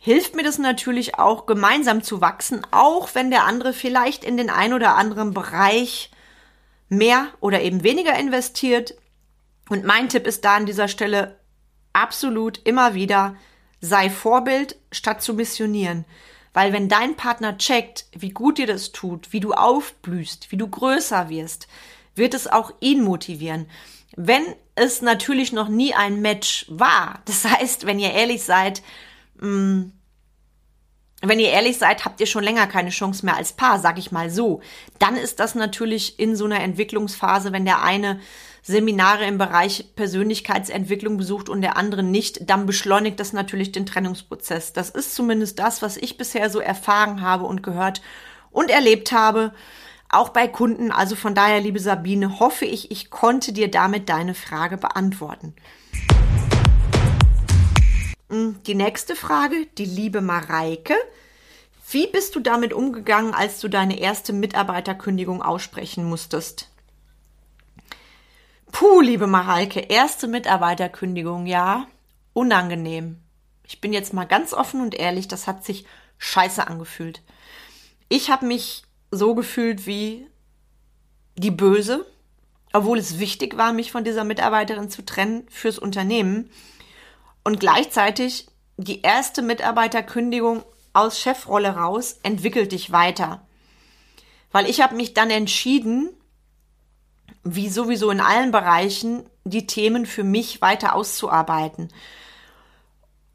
hilft 0.06 0.36
mir 0.36 0.44
das 0.44 0.58
natürlich 0.58 1.18
auch, 1.18 1.46
gemeinsam 1.46 2.00
zu 2.00 2.20
wachsen, 2.20 2.64
auch 2.70 3.16
wenn 3.16 3.32
der 3.32 3.42
andere 3.42 3.72
vielleicht 3.72 4.22
in 4.22 4.36
den 4.36 4.50
ein 4.50 4.72
oder 4.72 4.94
anderen 4.94 5.34
Bereich 5.34 6.12
mehr 6.88 7.26
oder 7.40 7.60
eben 7.60 7.82
weniger 7.82 8.16
investiert. 8.16 8.94
Und 9.68 9.84
mein 9.84 10.08
Tipp 10.08 10.28
ist 10.28 10.44
da 10.44 10.54
an 10.54 10.64
dieser 10.64 10.86
Stelle 10.86 11.40
absolut 11.92 12.60
immer 12.62 12.94
wieder, 12.94 13.34
sei 13.80 14.08
Vorbild 14.08 14.76
statt 14.92 15.22
zu 15.22 15.34
missionieren. 15.34 16.04
Weil 16.52 16.72
wenn 16.72 16.88
dein 16.88 17.16
Partner 17.16 17.58
checkt, 17.58 18.06
wie 18.12 18.30
gut 18.30 18.58
dir 18.58 18.68
das 18.68 18.92
tut, 18.92 19.32
wie 19.32 19.40
du 19.40 19.54
aufblühst, 19.54 20.52
wie 20.52 20.56
du 20.56 20.68
größer 20.68 21.30
wirst, 21.30 21.66
wird 22.14 22.32
es 22.32 22.46
auch 22.46 22.72
ihn 22.78 23.02
motivieren. 23.02 23.68
Wenn 24.14 24.44
es 24.76 25.02
natürlich 25.02 25.52
noch 25.52 25.68
nie 25.68 25.94
ein 25.94 26.22
Match 26.22 26.64
war, 26.68 27.22
das 27.24 27.44
heißt, 27.44 27.86
wenn 27.86 27.98
ihr 27.98 28.12
ehrlich 28.12 28.44
seid, 28.44 28.82
mh, 29.40 29.48
mm, 29.48 29.92
wenn 31.22 31.40
ihr 31.40 31.48
ehrlich 31.48 31.78
seid, 31.78 32.04
habt 32.04 32.20
ihr 32.20 32.26
schon 32.26 32.44
länger 32.44 32.66
keine 32.66 32.90
Chance 32.90 33.24
mehr 33.24 33.36
als 33.36 33.52
Paar, 33.52 33.78
sag 33.78 33.98
ich 33.98 34.12
mal 34.12 34.30
so. 34.30 34.60
Dann 34.98 35.16
ist 35.16 35.40
das 35.40 35.54
natürlich 35.54 36.18
in 36.18 36.36
so 36.36 36.44
einer 36.44 36.60
Entwicklungsphase, 36.60 37.52
wenn 37.52 37.64
der 37.64 37.82
eine 37.82 38.20
Seminare 38.62 39.24
im 39.26 39.38
Bereich 39.38 39.94
Persönlichkeitsentwicklung 39.94 41.16
besucht 41.16 41.48
und 41.48 41.62
der 41.62 41.76
andere 41.76 42.02
nicht, 42.02 42.50
dann 42.50 42.66
beschleunigt 42.66 43.20
das 43.20 43.32
natürlich 43.32 43.72
den 43.72 43.86
Trennungsprozess. 43.86 44.72
Das 44.72 44.90
ist 44.90 45.14
zumindest 45.14 45.58
das, 45.58 45.82
was 45.82 45.96
ich 45.96 46.18
bisher 46.18 46.50
so 46.50 46.58
erfahren 46.58 47.20
habe 47.20 47.44
und 47.44 47.62
gehört 47.62 48.02
und 48.50 48.70
erlebt 48.70 49.12
habe, 49.12 49.52
auch 50.08 50.30
bei 50.30 50.48
Kunden. 50.48 50.90
Also 50.90 51.14
von 51.14 51.34
daher, 51.34 51.60
liebe 51.60 51.78
Sabine, 51.78 52.40
hoffe 52.40 52.64
ich, 52.64 52.90
ich 52.90 53.10
konnte 53.10 53.52
dir 53.52 53.70
damit 53.70 54.08
deine 54.08 54.34
Frage 54.34 54.76
beantworten. 54.76 55.54
Hm, 58.28 58.62
die 58.64 58.74
nächste 58.74 59.14
Frage, 59.14 59.66
die 59.78 59.84
liebe 59.84 60.20
Mareike. 60.20 60.94
Wie 61.90 62.08
bist 62.08 62.34
du 62.34 62.40
damit 62.40 62.72
umgegangen, 62.72 63.32
als 63.32 63.60
du 63.60 63.68
deine 63.68 64.00
erste 64.00 64.32
Mitarbeiterkündigung 64.32 65.42
aussprechen 65.42 66.04
musstest? 66.04 66.68
Puh, 68.72 69.00
liebe 69.00 69.28
Mareike, 69.28 69.80
erste 69.80 70.26
Mitarbeiterkündigung, 70.26 71.46
ja, 71.46 71.86
unangenehm. 72.32 73.22
Ich 73.62 73.80
bin 73.80 73.92
jetzt 73.92 74.12
mal 74.12 74.24
ganz 74.24 74.52
offen 74.52 74.80
und 74.80 74.94
ehrlich, 74.94 75.28
das 75.28 75.46
hat 75.46 75.64
sich 75.64 75.86
scheiße 76.18 76.66
angefühlt. 76.66 77.22
Ich 78.08 78.30
habe 78.30 78.46
mich 78.46 78.82
so 79.10 79.34
gefühlt 79.34 79.86
wie 79.86 80.26
die 81.36 81.52
Böse, 81.52 82.04
obwohl 82.72 82.98
es 82.98 83.20
wichtig 83.20 83.56
war, 83.56 83.72
mich 83.72 83.92
von 83.92 84.04
dieser 84.04 84.24
Mitarbeiterin 84.24 84.90
zu 84.90 85.04
trennen 85.04 85.46
fürs 85.48 85.78
Unternehmen. 85.78 86.50
Und 87.46 87.60
gleichzeitig 87.60 88.48
die 88.76 89.02
erste 89.02 89.40
Mitarbeiterkündigung 89.40 90.64
aus 90.92 91.20
Chefrolle 91.20 91.76
raus 91.76 92.18
entwickelt 92.24 92.72
dich 92.72 92.90
weiter. 92.90 93.46
Weil 94.50 94.68
ich 94.68 94.80
habe 94.80 94.96
mich 94.96 95.14
dann 95.14 95.30
entschieden, 95.30 96.10
wie 97.44 97.68
sowieso 97.68 98.10
in 98.10 98.20
allen 98.20 98.50
Bereichen, 98.50 99.30
die 99.44 99.64
Themen 99.64 100.06
für 100.06 100.24
mich 100.24 100.60
weiter 100.60 100.96
auszuarbeiten. 100.96 101.92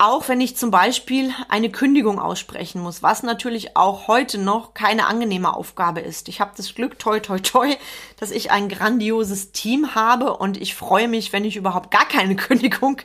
Auch 0.03 0.29
wenn 0.29 0.41
ich 0.41 0.57
zum 0.57 0.71
Beispiel 0.71 1.31
eine 1.47 1.69
Kündigung 1.69 2.17
aussprechen 2.17 2.81
muss, 2.81 3.03
was 3.03 3.21
natürlich 3.21 3.77
auch 3.77 4.07
heute 4.07 4.39
noch 4.39 4.73
keine 4.73 5.05
angenehme 5.05 5.55
Aufgabe 5.55 5.99
ist. 5.99 6.27
Ich 6.27 6.41
habe 6.41 6.53
das 6.57 6.73
Glück, 6.73 6.97
toi, 6.97 7.19
toi, 7.19 7.37
toi, 7.37 7.75
dass 8.19 8.31
ich 8.31 8.49
ein 8.49 8.67
grandioses 8.67 9.51
Team 9.51 9.93
habe 9.93 10.37
und 10.37 10.59
ich 10.59 10.73
freue 10.73 11.07
mich, 11.07 11.33
wenn 11.33 11.45
ich 11.45 11.55
überhaupt 11.55 11.91
gar 11.91 12.07
keine 12.07 12.35
Kündigung 12.47 12.97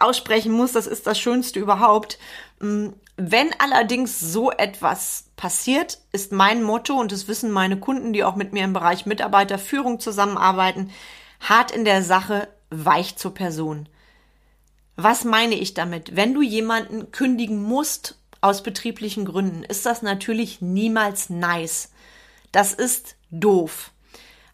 aussprechen 0.00 0.52
muss. 0.52 0.72
Das 0.72 0.86
ist 0.86 1.06
das 1.06 1.20
Schönste 1.20 1.60
überhaupt. 1.60 2.18
Mm, 2.60 2.92
wenn 3.18 3.50
allerdings 3.58 4.18
so 4.18 4.50
etwas 4.50 5.26
passiert, 5.36 5.98
ist 6.12 6.32
mein 6.32 6.62
Motto, 6.62 6.98
und 6.98 7.12
das 7.12 7.28
wissen 7.28 7.50
meine 7.50 7.78
Kunden, 7.78 8.14
die 8.14 8.24
auch 8.24 8.36
mit 8.36 8.54
mir 8.54 8.64
im 8.64 8.72
Bereich 8.72 9.04
Mitarbeiterführung 9.04 10.00
zusammenarbeiten, 10.00 10.92
hart 11.40 11.72
in 11.72 11.84
der 11.84 12.02
Sache, 12.02 12.48
weich 12.70 13.16
zur 13.16 13.34
Person. 13.34 13.86
Was 15.00 15.22
meine 15.22 15.54
ich 15.54 15.74
damit? 15.74 16.16
Wenn 16.16 16.34
du 16.34 16.42
jemanden 16.42 17.12
kündigen 17.12 17.62
musst 17.62 18.18
aus 18.40 18.64
betrieblichen 18.64 19.26
Gründen, 19.26 19.62
ist 19.62 19.86
das 19.86 20.02
natürlich 20.02 20.60
niemals 20.60 21.30
nice. 21.30 21.92
Das 22.50 22.72
ist 22.72 23.14
doof. 23.30 23.92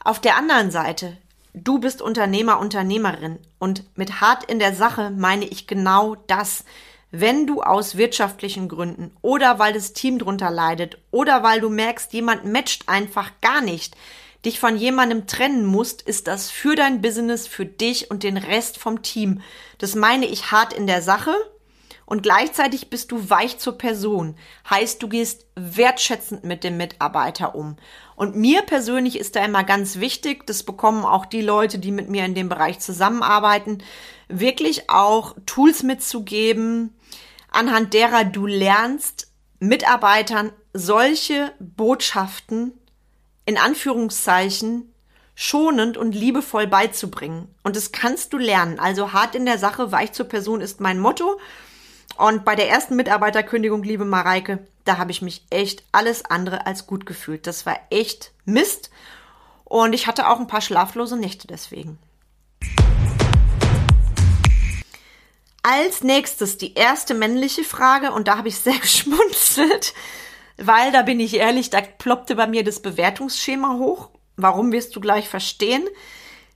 Auf 0.04 0.20
der 0.20 0.36
anderen 0.36 0.70
Seite, 0.70 1.16
du 1.54 1.78
bist 1.78 2.02
Unternehmer, 2.02 2.58
Unternehmerin 2.58 3.38
und 3.58 3.84
mit 3.96 4.20
hart 4.20 4.44
in 4.44 4.58
der 4.58 4.74
Sache 4.74 5.10
meine 5.16 5.46
ich 5.46 5.66
genau 5.66 6.14
das. 6.26 6.66
Wenn 7.10 7.46
du 7.46 7.62
aus 7.62 7.96
wirtschaftlichen 7.96 8.68
Gründen 8.68 9.16
oder 9.22 9.58
weil 9.58 9.72
das 9.72 9.94
Team 9.94 10.18
drunter 10.18 10.50
leidet 10.50 10.98
oder 11.10 11.42
weil 11.42 11.62
du 11.62 11.70
merkst, 11.70 12.12
jemand 12.12 12.44
matcht 12.44 12.86
einfach 12.90 13.30
gar 13.40 13.62
nicht, 13.62 13.96
dich 14.44 14.60
von 14.60 14.76
jemandem 14.76 15.26
trennen 15.26 15.64
musst, 15.64 16.02
ist 16.02 16.26
das 16.26 16.50
für 16.50 16.74
dein 16.74 17.00
Business, 17.00 17.46
für 17.46 17.66
dich 17.66 18.10
und 18.10 18.22
den 18.22 18.36
Rest 18.36 18.78
vom 18.78 19.02
Team. 19.02 19.40
Das 19.78 19.94
meine 19.94 20.26
ich 20.26 20.52
hart 20.52 20.72
in 20.72 20.86
der 20.86 21.02
Sache. 21.02 21.34
Und 22.06 22.22
gleichzeitig 22.22 22.90
bist 22.90 23.12
du 23.12 23.30
weich 23.30 23.58
zur 23.58 23.78
Person. 23.78 24.36
Heißt, 24.68 25.02
du 25.02 25.08
gehst 25.08 25.46
wertschätzend 25.56 26.44
mit 26.44 26.62
dem 26.62 26.76
Mitarbeiter 26.76 27.54
um. 27.54 27.76
Und 28.14 28.36
mir 28.36 28.62
persönlich 28.62 29.18
ist 29.18 29.36
da 29.36 29.44
immer 29.44 29.64
ganz 29.64 29.98
wichtig, 29.98 30.46
das 30.46 30.64
bekommen 30.64 31.04
auch 31.04 31.24
die 31.24 31.40
Leute, 31.40 31.78
die 31.78 31.92
mit 31.92 32.10
mir 32.10 32.26
in 32.26 32.34
dem 32.34 32.50
Bereich 32.50 32.78
zusammenarbeiten, 32.78 33.82
wirklich 34.28 34.90
auch 34.90 35.34
Tools 35.46 35.82
mitzugeben, 35.82 36.94
anhand 37.50 37.94
derer 37.94 38.24
du 38.24 38.46
lernst, 38.46 39.32
Mitarbeitern 39.58 40.52
solche 40.74 41.52
Botschaften 41.58 42.74
in 43.46 43.58
Anführungszeichen 43.58 44.92
schonend 45.34 45.96
und 45.96 46.14
liebevoll 46.14 46.66
beizubringen. 46.66 47.54
Und 47.62 47.76
das 47.76 47.92
kannst 47.92 48.32
du 48.32 48.38
lernen. 48.38 48.78
Also 48.78 49.12
hart 49.12 49.34
in 49.34 49.46
der 49.46 49.58
Sache, 49.58 49.92
weich 49.92 50.12
zur 50.12 50.26
Person 50.26 50.60
ist 50.60 50.80
mein 50.80 51.00
Motto. 51.00 51.38
Und 52.16 52.44
bei 52.44 52.54
der 52.54 52.68
ersten 52.68 52.94
Mitarbeiterkündigung, 52.96 53.82
liebe 53.82 54.04
Mareike, 54.04 54.66
da 54.84 54.98
habe 54.98 55.10
ich 55.10 55.22
mich 55.22 55.44
echt 55.50 55.82
alles 55.90 56.24
andere 56.24 56.66
als 56.66 56.86
gut 56.86 57.06
gefühlt. 57.06 57.46
Das 57.46 57.66
war 57.66 57.78
echt 57.90 58.32
Mist. 58.44 58.90
Und 59.64 59.92
ich 59.92 60.06
hatte 60.06 60.28
auch 60.28 60.38
ein 60.38 60.46
paar 60.46 60.60
schlaflose 60.60 61.16
Nächte 61.16 61.48
deswegen. 61.48 61.98
Als 65.62 66.04
nächstes 66.04 66.58
die 66.58 66.74
erste 66.74 67.14
männliche 67.14 67.64
Frage 67.64 68.12
und 68.12 68.28
da 68.28 68.36
habe 68.36 68.48
ich 68.48 68.58
sehr 68.58 68.78
geschmunzelt, 68.80 69.94
weil 70.56 70.92
da 70.92 71.02
bin 71.02 71.20
ich 71.20 71.34
ehrlich, 71.34 71.70
da 71.70 71.80
ploppte 71.80 72.37
bei 72.37 72.46
mir 72.46 72.64
das 72.64 72.80
Bewertungsschema 72.80 73.78
hoch. 73.78 74.11
Warum 74.37 74.73
wirst 74.73 74.94
du 74.96 75.00
gleich 75.00 75.28
verstehen? 75.28 75.84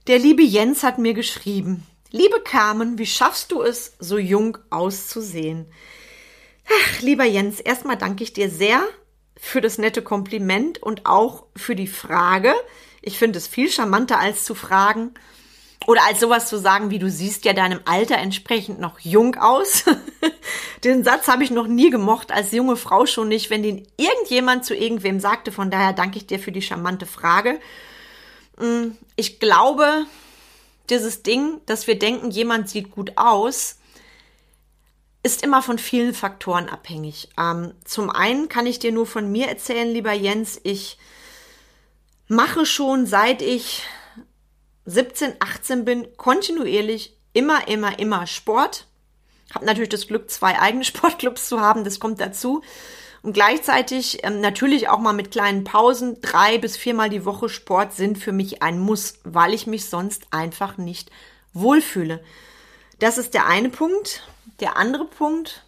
Der 0.07 0.19
liebe 0.19 0.43
Jens 0.43 0.83
hat 0.83 0.97
mir 0.97 1.13
geschrieben. 1.13 1.85
Liebe 2.11 2.41
Carmen, 2.41 2.97
wie 2.97 3.05
schaffst 3.05 3.51
du 3.51 3.61
es, 3.61 3.95
so 3.99 4.17
jung 4.17 4.57
auszusehen? 4.69 5.65
Ach, 6.65 7.01
lieber 7.01 7.25
Jens, 7.25 7.59
erstmal 7.59 7.97
danke 7.97 8.23
ich 8.23 8.33
dir 8.33 8.49
sehr 8.49 8.81
für 9.37 9.61
das 9.61 9.77
nette 9.77 10.01
Kompliment 10.01 10.81
und 10.81 11.05
auch 11.05 11.45
für 11.55 11.75
die 11.75 11.87
Frage. 11.87 12.53
Ich 13.01 13.17
finde 13.17 13.37
es 13.37 13.47
viel 13.47 13.69
charmanter 13.69 14.19
als 14.19 14.43
zu 14.43 14.55
fragen 14.55 15.13
oder 15.89 16.05
als 16.05 16.19
sowas 16.19 16.47
zu 16.47 16.59
sagen, 16.59 16.91
wie 16.91 16.99
du 16.99 17.09
siehst 17.09 17.45
ja 17.45 17.53
deinem 17.53 17.79
Alter 17.85 18.19
entsprechend 18.19 18.79
noch 18.79 18.99
jung 18.99 19.33
aus. 19.37 19.85
den 20.83 21.03
Satz 21.03 21.27
habe 21.27 21.43
ich 21.43 21.49
noch 21.49 21.65
nie 21.65 21.89
gemocht, 21.89 22.31
als 22.31 22.51
junge 22.51 22.75
Frau 22.75 23.07
schon 23.07 23.27
nicht, 23.27 23.49
wenn 23.49 23.63
den 23.63 23.87
irgendjemand 23.97 24.65
zu 24.65 24.75
irgendwem 24.75 25.19
sagte. 25.19 25.51
Von 25.51 25.71
daher 25.71 25.93
danke 25.93 26.19
ich 26.19 26.27
dir 26.27 26.37
für 26.37 26.51
die 26.51 26.61
charmante 26.61 27.07
Frage. 27.07 27.59
Mm, 28.59 28.91
ich 29.15 29.39
glaube, 29.39 30.05
dieses 30.91 31.23
Ding, 31.23 31.59
dass 31.65 31.87
wir 31.87 31.97
denken, 31.97 32.29
jemand 32.29 32.69
sieht 32.69 32.91
gut 32.91 33.13
aus, 33.15 33.77
ist 35.23 35.41
immer 35.41 35.63
von 35.63 35.79
vielen 35.79 36.13
Faktoren 36.13 36.69
abhängig. 36.69 37.29
Ähm, 37.35 37.73
zum 37.83 38.11
einen 38.11 38.47
kann 38.47 38.67
ich 38.67 38.77
dir 38.77 38.91
nur 38.91 39.07
von 39.07 39.31
mir 39.31 39.47
erzählen, 39.47 39.89
lieber 39.89 40.13
Jens, 40.13 40.61
ich 40.61 40.99
mache 42.27 42.67
schon 42.67 43.07
seit 43.07 43.41
ich 43.41 43.87
17, 44.89 45.33
18 45.39 45.85
bin, 45.85 46.07
kontinuierlich 46.17 47.17
immer, 47.33 47.67
immer, 47.67 47.99
immer 47.99 48.27
Sport. 48.27 48.87
Habe 49.53 49.65
natürlich 49.65 49.89
das 49.89 50.07
Glück, 50.07 50.29
zwei 50.29 50.59
eigene 50.59 50.83
Sportclubs 50.85 51.47
zu 51.47 51.59
haben, 51.61 51.83
das 51.83 51.99
kommt 51.99 52.19
dazu. 52.19 52.61
Und 53.21 53.33
gleichzeitig 53.33 54.23
ähm, 54.23 54.39
natürlich 54.39 54.87
auch 54.87 54.99
mal 54.99 55.13
mit 55.13 55.31
kleinen 55.31 55.65
Pausen. 55.65 56.21
Drei 56.21 56.57
bis 56.57 56.77
viermal 56.77 57.09
die 57.09 57.25
Woche 57.25 57.49
Sport 57.49 57.93
sind 57.93 58.17
für 58.17 58.31
mich 58.31 58.61
ein 58.61 58.79
Muss, 58.79 59.15
weil 59.23 59.53
ich 59.53 59.67
mich 59.67 59.89
sonst 59.89 60.27
einfach 60.31 60.77
nicht 60.77 61.11
wohlfühle. 61.53 62.23
Das 62.99 63.17
ist 63.17 63.33
der 63.33 63.45
eine 63.45 63.69
Punkt. 63.69 64.23
Der 64.61 64.77
andere 64.77 65.05
Punkt 65.05 65.63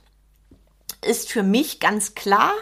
ist 1.06 1.32
für 1.32 1.44
mich 1.44 1.80
ganz 1.80 2.16
klar, 2.16 2.54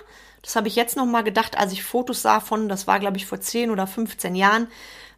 das 0.42 0.56
habe 0.56 0.68
ich 0.68 0.76
jetzt 0.76 0.96
noch 0.96 1.06
mal 1.06 1.24
gedacht, 1.24 1.58
als 1.58 1.74
ich 1.74 1.84
Fotos 1.84 2.22
sah 2.22 2.40
von, 2.40 2.70
das 2.70 2.88
war 2.88 3.00
glaube 3.00 3.18
ich 3.18 3.26
vor 3.26 3.42
10 3.42 3.72
oder 3.72 3.88
15 3.88 4.36
Jahren, 4.36 4.68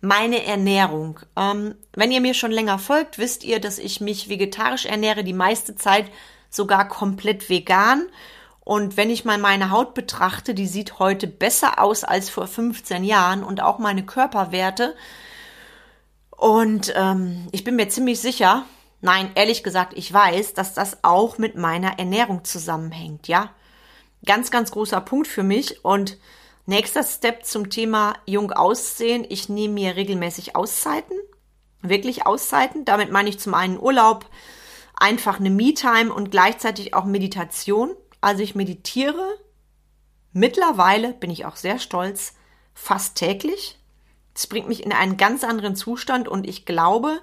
meine 0.02 0.44
Ernährung. 0.46 1.20
Ähm, 1.38 1.76
wenn 1.94 2.12
ihr 2.12 2.22
mir 2.22 2.34
schon 2.34 2.52
länger 2.52 2.80
folgt, 2.80 3.18
wisst 3.18 3.44
ihr, 3.44 3.62
dass 3.62 3.78
ich 3.78 4.02
mich 4.02 4.28
vegetarisch 4.28 4.86
ernähre, 4.86 5.24
die 5.24 5.34
meiste 5.34 5.76
Zeit 5.76 6.06
sogar 6.50 6.88
komplett 6.88 7.50
vegan. 7.50 8.08
Und 8.64 8.98
wenn 8.98 9.10
ich 9.10 9.26
mal 9.26 9.38
meine 9.38 9.72
Haut 9.72 9.94
betrachte, 9.94 10.54
die 10.54 10.68
sieht 10.68 11.00
heute 11.00 11.28
besser 11.28 11.82
aus 11.82 12.04
als 12.04 12.30
vor 12.30 12.48
15 12.48 13.04
Jahren 13.04 13.44
und 13.44 13.62
auch 13.62 13.80
meine 13.80 14.06
Körperwerte. 14.06 14.96
Und 16.32 16.94
ähm, 16.96 17.48
ich 17.52 17.64
bin 17.64 17.76
mir 17.76 17.90
ziemlich 17.90 18.20
sicher, 18.20 18.66
nein, 19.02 19.32
ehrlich 19.36 19.64
gesagt, 19.64 19.94
ich 19.96 20.12
weiß, 20.12 20.54
dass 20.54 20.74
das 20.74 21.04
auch 21.04 21.38
mit 21.38 21.56
meiner 21.56 22.00
Ernährung 22.00 22.44
zusammenhängt, 22.44 23.28
ja. 23.28 23.52
Ganz, 24.26 24.52
ganz 24.52 24.72
großer 24.72 25.02
Punkt 25.02 25.28
für 25.28 25.42
mich. 25.42 25.84
Und 25.84 26.18
nächster 26.66 27.04
Step 27.04 27.46
zum 27.46 27.70
Thema 27.70 28.16
jung 28.26 28.52
aussehen. 28.52 29.26
Ich 29.30 29.50
nehme 29.50 29.74
mir 29.74 29.96
regelmäßig 29.96 30.56
Auszeiten. 30.56 31.18
Wirklich 31.82 32.26
Auszeiten. 32.26 32.86
Damit 32.86 33.12
meine 33.12 33.30
ich 33.30 33.40
zum 33.40 33.54
einen 33.54 33.80
Urlaub, 33.80 34.26
einfach 34.96 35.40
eine 35.40 35.50
Me-Time 35.50 36.14
und 36.14 36.32
gleichzeitig 36.32 36.94
auch 36.94 37.06
Meditation. 37.06 37.96
Also 38.22 38.44
ich 38.44 38.56
meditiere 38.56 39.38
mittlerweile, 40.32 41.14
bin 41.14 41.32
ich 41.32 41.46
auch 41.46 41.56
sehr 41.56 41.80
stolz, 41.80 42.36
fast 42.74 43.16
täglich. 43.16 43.78
Das 44.34 44.48
bringt 44.48 44.68
mich 44.68 44.84
in 44.84 44.94
einen 44.94 45.18
ganz 45.18 45.44
anderen 45.44 45.76
Zustand 45.76 46.28
und 46.28 46.48
ich 46.48 46.66
glaube, 46.66 47.20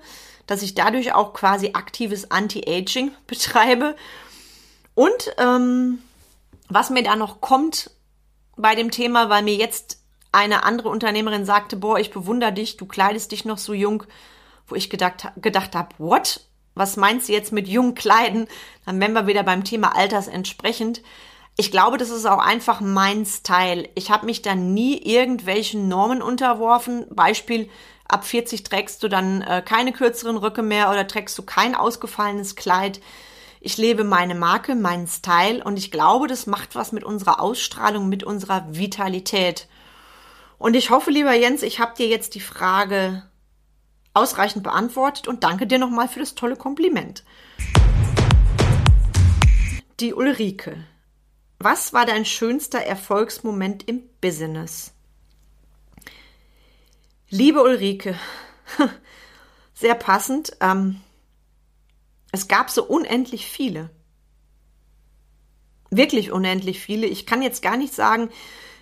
dass 0.47 0.63
ich 0.63 0.75
dadurch 0.75 1.13
auch 1.15 1.33
quasi 1.33 1.71
aktives 1.75 2.31
Anti-Aging 2.31 3.13
betreibe. 3.27 3.97
Und 4.95 5.35
ähm, 5.39 6.01
was 6.69 6.91
mir 6.91 7.03
da 7.03 7.17
noch 7.17 7.41
kommt 7.41 7.91
bei 8.59 8.75
dem 8.75 8.91
Thema, 8.91 9.31
weil 9.31 9.43
mir 9.43 9.55
jetzt 9.55 10.03
eine 10.33 10.65
andere 10.65 10.91
Unternehmerin 10.91 11.47
sagte, 11.47 11.77
boah, 11.77 11.99
ich 11.99 12.11
bewundere 12.11 12.53
dich, 12.53 12.77
du 12.77 12.87
kleidest 12.87 13.33
dich 13.33 13.45
noch 13.45 13.59
so 13.59 13.73
jung, 13.73 14.05
wo 14.67 14.75
ich 14.75 14.91
gedacht, 14.91 15.33
gedacht 15.37 15.75
habe, 15.75 15.95
what? 15.99 16.49
was 16.79 16.97
meint 16.97 17.25
sie 17.25 17.33
jetzt 17.33 17.53
mit 17.53 17.69
jungen 17.69 17.95
Kleiden? 17.95 18.47
Dann 18.87 19.01
wären 19.01 19.13
wir 19.13 19.27
wieder 19.27 19.43
beim 19.43 19.65
Thema 19.65 19.97
Alters 19.97 20.29
entsprechend. 20.29 21.03
Ich 21.57 21.73
glaube, 21.73 21.99
das 21.99 22.11
ist 22.11 22.25
auch 22.25 22.39
einfach 22.39 22.81
mein 22.81 23.27
Style. 23.27 23.89
Ich 23.97 24.11
habe 24.11 24.27
mich 24.27 24.43
da 24.43 24.55
nie 24.55 24.97
irgendwelchen 24.97 25.89
Normen 25.89 26.23
unterworfen. 26.23 27.07
Beispiel, 27.11 27.69
ab 28.07 28.25
40 28.25 28.63
trägst 28.63 29.03
du 29.03 29.09
dann 29.09 29.43
äh, 29.43 29.63
keine 29.65 29.93
kürzeren 29.93 30.37
Röcke 30.37 30.63
mehr 30.63 30.89
oder 30.91 31.07
trägst 31.07 31.37
du 31.37 31.43
kein 31.43 31.75
ausgefallenes 31.75 32.55
Kleid. 32.55 33.01
Ich 33.69 33.77
lebe 33.77 34.03
meine 34.03 34.35
Marke, 34.35 34.75
meinen 34.75 35.07
Style 35.07 35.63
und 35.63 35.77
ich 35.77 35.91
glaube, 35.91 36.27
das 36.27 36.47
macht 36.47 36.75
was 36.75 36.91
mit 36.91 37.05
unserer 37.05 37.39
Ausstrahlung, 37.39 38.09
mit 38.09 38.25
unserer 38.25 38.65
Vitalität. 38.75 39.69
Und 40.57 40.75
ich 40.75 40.89
hoffe, 40.89 41.11
lieber 41.11 41.35
Jens, 41.35 41.63
ich 41.63 41.79
habe 41.79 41.95
dir 41.95 42.07
jetzt 42.07 42.35
die 42.35 42.41
Frage 42.41 43.25
ausreichend 44.15 44.65
beantwortet 44.65 45.29
und 45.29 45.45
danke 45.45 45.67
dir 45.67 45.79
nochmal 45.79 46.09
für 46.09 46.21
das 46.21 46.35
tolle 46.35 46.57
Kompliment. 46.57 47.25
Die 50.01 50.15
Ulrike. 50.15 50.83
Was 51.59 51.93
war 51.93 52.07
dein 52.07 52.25
schönster 52.25 52.79
Erfolgsmoment 52.79 53.87
im 53.87 54.01
Business? 54.23 54.95
Liebe 57.29 57.63
Ulrike, 57.63 58.19
sehr 59.75 59.95
passend. 59.95 60.57
Ähm, 60.63 61.03
es 62.33 62.49
gab 62.49 62.71
so 62.71 62.85
unendlich 62.85 63.47
viele. 63.47 63.91
Wirklich 65.91 66.33
unendlich 66.33 66.81
viele. 66.81 67.07
Ich 67.07 67.27
kann 67.27 67.43
jetzt 67.43 67.63
gar 67.63 67.77
nicht 67.77 67.95
sagen, 67.95 68.31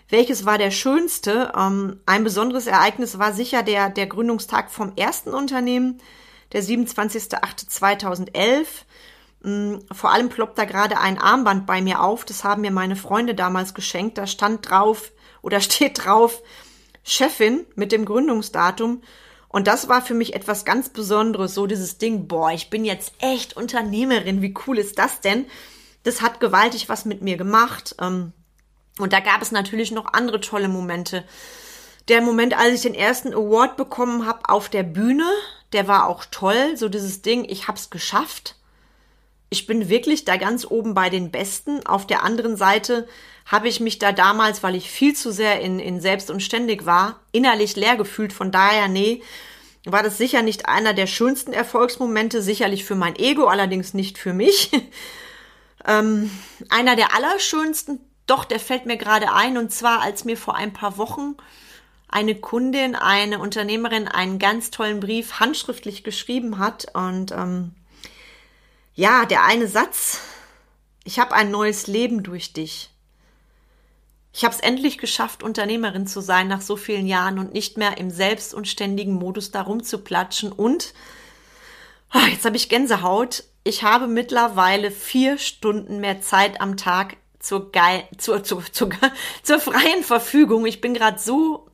welches 0.09 0.44
war 0.44 0.59
der 0.59 0.70
schönste? 0.70 1.52
Ähm, 1.56 2.00
ein 2.06 2.22
besonderes 2.24 2.66
Ereignis 2.66 3.18
war 3.18 3.32
sicher 3.32 3.62
der, 3.62 3.88
der 3.90 4.06
Gründungstag 4.06 4.70
vom 4.70 4.92
ersten 4.96 5.35
Unternehmen, 5.35 6.00
der 6.52 6.62
27.08.2011. 6.62 8.66
Ähm, 9.44 9.85
vor 9.92 10.12
allem 10.12 10.28
ploppt 10.28 10.59
da 10.59 10.64
gerade 10.64 10.98
ein 10.98 11.18
Armband 11.18 11.66
bei 11.66 11.82
mir 11.82 12.02
auf. 12.02 12.24
Das 12.24 12.44
haben 12.44 12.62
mir 12.62 12.70
meine 12.70 12.96
Freunde 12.96 13.35
damals 13.35 13.74
geschenkt. 13.74 14.18
Da 14.18 14.26
stand 14.26 14.70
drauf 14.70 15.12
oder 15.42 15.61
steht 15.61 16.04
drauf 16.04 16.42
Chefin 17.04 17.66
mit 17.74 17.92
dem 17.92 18.04
Gründungsdatum. 18.04 19.02
Und 19.48 19.66
das 19.66 19.88
war 19.88 20.02
für 20.02 20.14
mich 20.14 20.35
etwas 20.35 20.64
ganz 20.64 20.88
Besonderes. 20.88 21.54
So 21.54 21.66
dieses 21.66 21.98
Ding, 21.98 22.28
boah, 22.28 22.50
ich 22.50 22.70
bin 22.70 22.85
jetzt 22.85 23.12
echt 23.20 23.56
Unternehmerin. 23.56 24.42
Wie 24.42 24.54
cool 24.66 24.78
ist 24.78 24.98
das 24.98 25.20
denn? 25.20 25.46
Das 26.02 26.20
hat 26.20 26.40
gewaltig 26.40 26.88
was 26.88 27.04
mit 27.04 27.22
mir 27.22 27.37
gemacht. 27.37 27.96
Ähm, 28.00 28.32
und 28.98 29.12
da 29.12 29.20
gab 29.20 29.42
es 29.42 29.52
natürlich 29.52 29.92
noch 29.92 30.12
andere 30.12 30.40
tolle 30.40 30.68
Momente. 30.68 31.24
Der 32.09 32.20
Moment, 32.20 32.56
als 32.56 32.74
ich 32.74 32.82
den 32.82 32.94
ersten 32.94 33.32
Award 33.35 33.76
bekommen 33.76 34.26
habe 34.26 34.48
auf 34.48 34.68
der 34.68 34.85
Bühne, 34.85 35.28
der 35.72 35.88
war 35.88 36.06
auch 36.06 36.24
toll. 36.30 36.76
So 36.76 36.88
dieses 36.88 37.22
Ding, 37.22 37.44
ich 37.48 37.68
hab's 37.68 37.90
geschafft. 37.90 38.55
Ich 39.48 39.66
bin 39.66 39.88
wirklich 39.88 40.24
da 40.24 40.37
ganz 40.37 40.66
oben 40.68 40.94
bei 40.94 41.11
den 41.11 41.30
Besten. 41.30 41.87
Auf 41.87 42.06
der 42.06 42.24
anderen 42.24 42.56
Seite 42.56 43.06
habe 43.44 43.68
ich 43.68 43.80
mich 43.80 43.98
da 43.98 44.12
damals, 44.12 44.62
weil 44.62 44.74
ich 44.74 44.90
viel 44.90 45.14
zu 45.14 45.30
sehr 45.30 45.61
in, 45.61 45.78
in 45.78 46.00
selbst 46.00 46.30
und 46.30 46.42
ständig 46.42 46.85
war, 46.85 47.20
innerlich 47.32 47.76
leer 47.76 47.96
gefühlt. 47.96 48.32
Von 48.32 48.50
daher, 48.50 48.88
nee, 48.88 49.22
war 49.85 50.02
das 50.02 50.18
sicher 50.18 50.42
nicht 50.42 50.68
einer 50.68 50.94
der 50.94 51.06
schönsten 51.06 51.52
Erfolgsmomente, 51.52 52.42
sicherlich 52.42 52.85
für 52.85 52.96
mein 52.96 53.16
Ego, 53.16 53.46
allerdings 53.46 53.94
nicht 53.94 54.18
für 54.18 54.32
mich. 54.32 54.72
ähm, 55.87 56.30
einer 56.68 56.96
der 56.96 57.14
allerschönsten, 57.14 58.00
doch, 58.26 58.44
der 58.44 58.59
fällt 58.59 58.87
mir 58.87 58.96
gerade 58.96 59.32
ein, 59.32 59.56
und 59.56 59.70
zwar 59.70 60.02
als 60.02 60.24
mir 60.24 60.37
vor 60.37 60.56
ein 60.56 60.72
paar 60.72 60.98
Wochen 60.98 61.37
eine 62.09 62.35
Kundin, 62.35 62.96
eine 62.96 63.38
Unternehmerin 63.38 64.09
einen 64.09 64.40
ganz 64.40 64.70
tollen 64.70 64.98
Brief 64.98 65.38
handschriftlich 65.38 66.02
geschrieben 66.02 66.59
hat. 66.59 66.87
Und 66.94 67.30
ähm, 67.30 67.72
ja, 68.96 69.26
der 69.26 69.44
eine 69.44 69.68
Satz, 69.68 70.20
ich 71.04 71.20
habe 71.20 71.35
ein 71.35 71.50
neues 71.50 71.87
Leben 71.87 72.22
durch 72.22 72.52
dich. 72.52 72.90
Ich 74.32 74.44
habe 74.44 74.54
es 74.54 74.61
endlich 74.61 74.98
geschafft, 74.98 75.42
Unternehmerin 75.42 76.06
zu 76.06 76.20
sein 76.20 76.48
nach 76.48 76.61
so 76.61 76.76
vielen 76.76 77.06
Jahren 77.06 77.38
und 77.38 77.54
nicht 77.54 77.78
mehr 77.78 77.98
im 77.98 78.11
selbst 78.11 78.52
und 78.52 78.68
ständigen 78.68 79.14
Modus 79.14 79.50
darum 79.50 79.82
zu 79.82 79.98
platschen. 79.98 80.50
Und 80.50 80.94
oh, 82.12 82.26
jetzt 82.30 82.44
habe 82.44 82.56
ich 82.56 82.68
Gänsehaut. 82.68 83.44
Ich 83.64 83.82
habe 83.82 84.06
mittlerweile 84.09 84.90
vier 84.90 85.38
Stunden 85.38 86.00
mehr 86.00 86.20
Zeit 86.20 86.61
am 86.61 86.76
Tag 86.76 87.16
zur, 87.38 87.72
geil, 87.72 88.04
zur, 88.18 88.44
zur, 88.44 88.64
zur, 88.72 88.90
zur 89.42 89.59
freien 89.59 90.04
Verfügung. 90.04 90.66
Ich 90.66 90.80
bin 90.80 90.94
gerade 90.94 91.18
so 91.18 91.70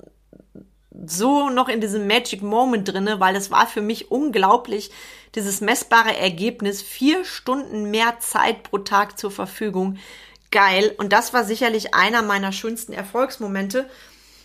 so 1.07 1.49
noch 1.49 1.69
in 1.69 1.81
diesem 1.81 2.07
Magic 2.07 2.43
Moment 2.43 2.89
drinne, 2.89 3.21
weil 3.21 3.37
es 3.37 3.51
war 3.51 3.67
für 3.67 3.81
mich 3.81 4.11
unglaublich, 4.11 4.91
dieses 5.35 5.61
messbare 5.61 6.17
Ergebnis, 6.17 6.83
vier 6.83 7.25
Stunden 7.25 7.91
mehr 7.91 8.19
Zeit 8.21 8.63
pro 8.65 8.79
Tag 8.79 9.19
zur 9.19 9.31
Verfügung. 9.31 9.97
Geil. 10.51 10.95
Und 10.99 11.13
das 11.13 11.33
war 11.33 11.45
sicherlich 11.45 11.95
einer 11.95 12.21
meiner 12.21 12.53
schönsten 12.53 12.93
Erfolgsmomente, 12.93 13.89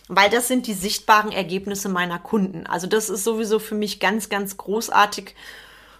weil 0.08 0.30
das 0.30 0.48
sind 0.48 0.66
die 0.66 0.74
sichtbaren 0.74 1.30
Ergebnisse 1.30 1.90
meiner 1.90 2.18
Kunden. 2.18 2.66
Also 2.66 2.86
das 2.86 3.10
ist 3.10 3.24
sowieso 3.24 3.58
für 3.58 3.74
mich 3.74 4.00
ganz, 4.00 4.30
ganz 4.30 4.56
großartig 4.56 5.34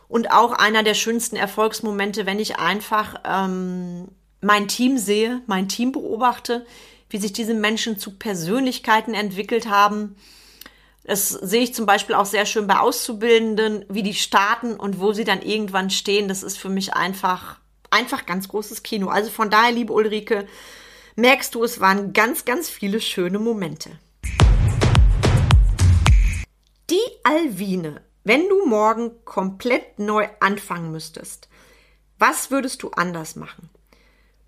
und 0.09 0.33
auch 0.33 0.53
einer 0.53 0.83
der 0.83 0.95
schönsten 0.95 1.37
Erfolgsmomente, 1.37 2.25
wenn 2.25 2.39
ich 2.39 2.59
einfach 2.59 3.17
ähm, 3.25 4.09
mein 4.41 4.67
Team 4.67 4.97
sehe, 4.97 5.43
mein 5.47 5.69
Team 5.69 5.93
beobachte, 5.93 6.65
wie 7.11 7.19
sich 7.19 7.35
diese 7.35 7.55
Menschen 7.55 7.99
zu 7.99 8.13
Persönlichkeiten 8.13 9.13
entwickelt 9.13 9.69
haben, 9.69 10.17
das 11.09 11.31
sehe 11.31 11.63
ich 11.63 11.73
zum 11.75 11.87
Beispiel 11.87 12.15
auch 12.15 12.27
sehr 12.27 12.45
schön 12.45 12.67
bei 12.67 12.79
Auszubildenden, 12.79 13.87
wie 13.89 14.03
die 14.03 14.13
starten 14.13 14.75
und 14.75 15.01
wo 15.01 15.15
sie 15.15 15.25
dann 15.25 15.41
irgendwann 15.41 15.89
stehen. 15.89 16.29
Das 16.29 16.43
ist 16.43 16.59
für 16.59 16.69
mich 16.69 16.93
einfach, 16.93 17.59
einfach 17.91 18.27
ganz 18.27 18.49
großes 18.49 18.83
Kino. 18.83 19.09
Also 19.09 19.31
von 19.31 19.49
daher, 19.49 19.73
liebe 19.73 19.95
Ulrike, 19.95 20.47
merkst 21.17 21.55
du, 21.55 21.65
es 21.65 21.81
waren 21.81 22.13
ganz, 22.13 22.45
ganz 22.45 22.69
viele 22.69 23.01
schöne 23.01 23.39
Momente. 23.39 23.89
Die 26.91 27.01
Alvine, 27.25 28.03
wenn 28.25 28.47
du 28.51 28.67
morgen 28.67 29.25
komplett 29.25 29.99
neu 29.99 30.29
anfangen 30.41 30.93
müsstest, 30.93 31.49
was 32.19 32.51
würdest 32.51 32.83
du 32.83 32.91
anders 32.91 33.35
machen? 33.35 33.71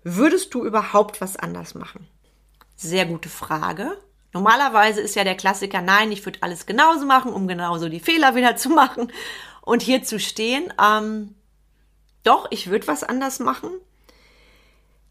Würdest 0.03 0.53
du 0.53 0.63
überhaupt 0.63 1.21
was 1.21 1.37
anders 1.37 1.73
machen? 1.73 2.07
Sehr 2.75 3.07
gute 3.07 3.29
Frage. 3.29 3.97
Normalerweise 4.33 5.01
ist 5.01 5.15
ja 5.15 5.23
der 5.23 5.35
Klassiker, 5.35 5.81
nein, 5.81 6.11
ich 6.11 6.25
würde 6.25 6.39
alles 6.41 6.65
genauso 6.65 7.05
machen, 7.05 7.33
um 7.33 7.47
genauso 7.47 7.89
die 7.89 7.99
Fehler 7.99 8.35
wieder 8.35 8.55
zu 8.55 8.69
machen 8.69 9.11
und 9.61 9.81
hier 9.81 10.03
zu 10.03 10.19
stehen. 10.19 10.73
Ähm, 10.81 11.35
doch, 12.23 12.47
ich 12.49 12.69
würde 12.69 12.87
was 12.87 13.03
anders 13.03 13.39
machen. 13.39 13.71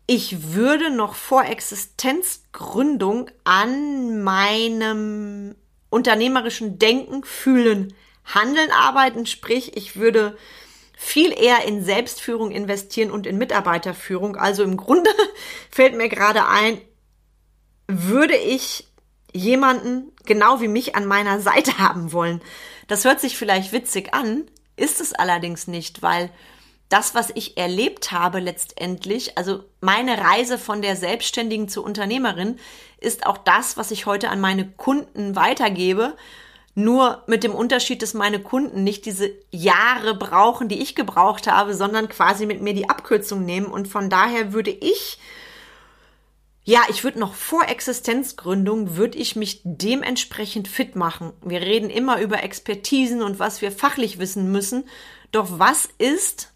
Ich 0.07 0.55
würde 0.55 0.91
noch 0.91 1.15
vor 1.15 1.45
Existenzgründung 1.45 3.31
an 3.45 4.23
meinem 4.23 5.55
unternehmerischen 5.89 6.79
Denken, 6.79 7.23
Fühlen, 7.25 7.95
Handeln 8.25 8.71
arbeiten. 8.73 9.27
Sprich, 9.27 9.77
ich 9.77 9.97
würde 9.97 10.37
viel 10.97 11.33
eher 11.33 11.65
in 11.65 11.85
Selbstführung 11.85 12.51
investieren 12.51 13.11
und 13.11 13.27
in 13.27 13.39
Mitarbeiterführung. 13.39 14.37
Also 14.37 14.63
im 14.63 14.77
Grunde 14.77 15.11
fällt 15.71 15.97
mir 15.97 16.09
gerade 16.09 16.47
ein, 16.47 16.81
würde 17.87 18.37
ich 18.37 18.90
jemanden 19.33 20.13
genau 20.25 20.61
wie 20.61 20.69
mich 20.69 20.97
an 20.97 21.07
meiner 21.07 21.41
Seite 21.41 21.79
haben 21.79 22.13
wollen. 22.13 22.41
Das 22.89 23.05
hört 23.05 23.21
sich 23.21 23.37
vielleicht 23.37 23.73
witzig 23.73 24.15
an, 24.15 24.45
ist 24.77 25.01
es 25.01 25.13
allerdings 25.13 25.67
nicht, 25.67 26.03
weil 26.03 26.31
das, 26.89 27.15
was 27.15 27.31
ich 27.35 27.57
erlebt 27.57 28.11
habe 28.11 28.41
letztendlich, 28.41 29.39
also 29.39 29.63
meine 29.81 30.19
Reise 30.19 30.59
von 30.59 30.83
der 30.83 30.97
Selbstständigen 30.97 31.69
zur 31.69 31.85
Unternehmerin, 31.85 32.59
ist 32.99 33.27
auch 33.27 33.39
das, 33.39 33.77
was 33.77 33.93
ich 33.93 34.07
heute 34.07 34.29
an 34.29 34.41
meine 34.41 34.69
Kunden 34.69 35.37
weitergebe. 35.37 36.17
Nur 36.75 37.23
mit 37.27 37.45
dem 37.45 37.55
Unterschied, 37.55 38.03
dass 38.03 38.15
meine 38.15 38.41
Kunden 38.41 38.83
nicht 38.83 39.07
diese 39.07 39.31
Jahre 39.51 40.15
brauchen, 40.15 40.69
die 40.69 40.83
ich 40.83 40.95
gebraucht 40.95 41.47
habe, 41.47 41.75
sondern 41.75 42.09
quasi 42.09 42.47
mit 42.47 42.61
mir 42.61 42.75
die 42.75 42.89
Abkürzung 42.89 43.45
nehmen. 43.45 43.67
Und 43.67 43.87
von 43.87 44.11
daher 44.11 44.53
würde 44.53 44.71
ich 44.71 45.19
ja, 46.65 46.83
ich 46.89 47.05
würde 47.05 47.19
noch 47.19 47.35
vor 47.35 47.69
Existenzgründung, 47.69 48.97
würde 48.97 49.19
ich 49.19 49.35
mich 49.35 49.63
dementsprechend 49.65 50.69
fit 50.69 50.95
machen. 50.95 51.33
Wir 51.43 51.63
reden 51.63 51.91
immer 51.91 52.21
über 52.21 52.43
Expertisen 52.43 53.23
und 53.23 53.39
was 53.39 53.63
wir 53.63 53.73
fachlich 53.73 54.19
wissen 54.19 54.53
müssen. 54.53 54.85
Doch 55.33 55.59
was 55.59 55.89
ist, 55.99 56.53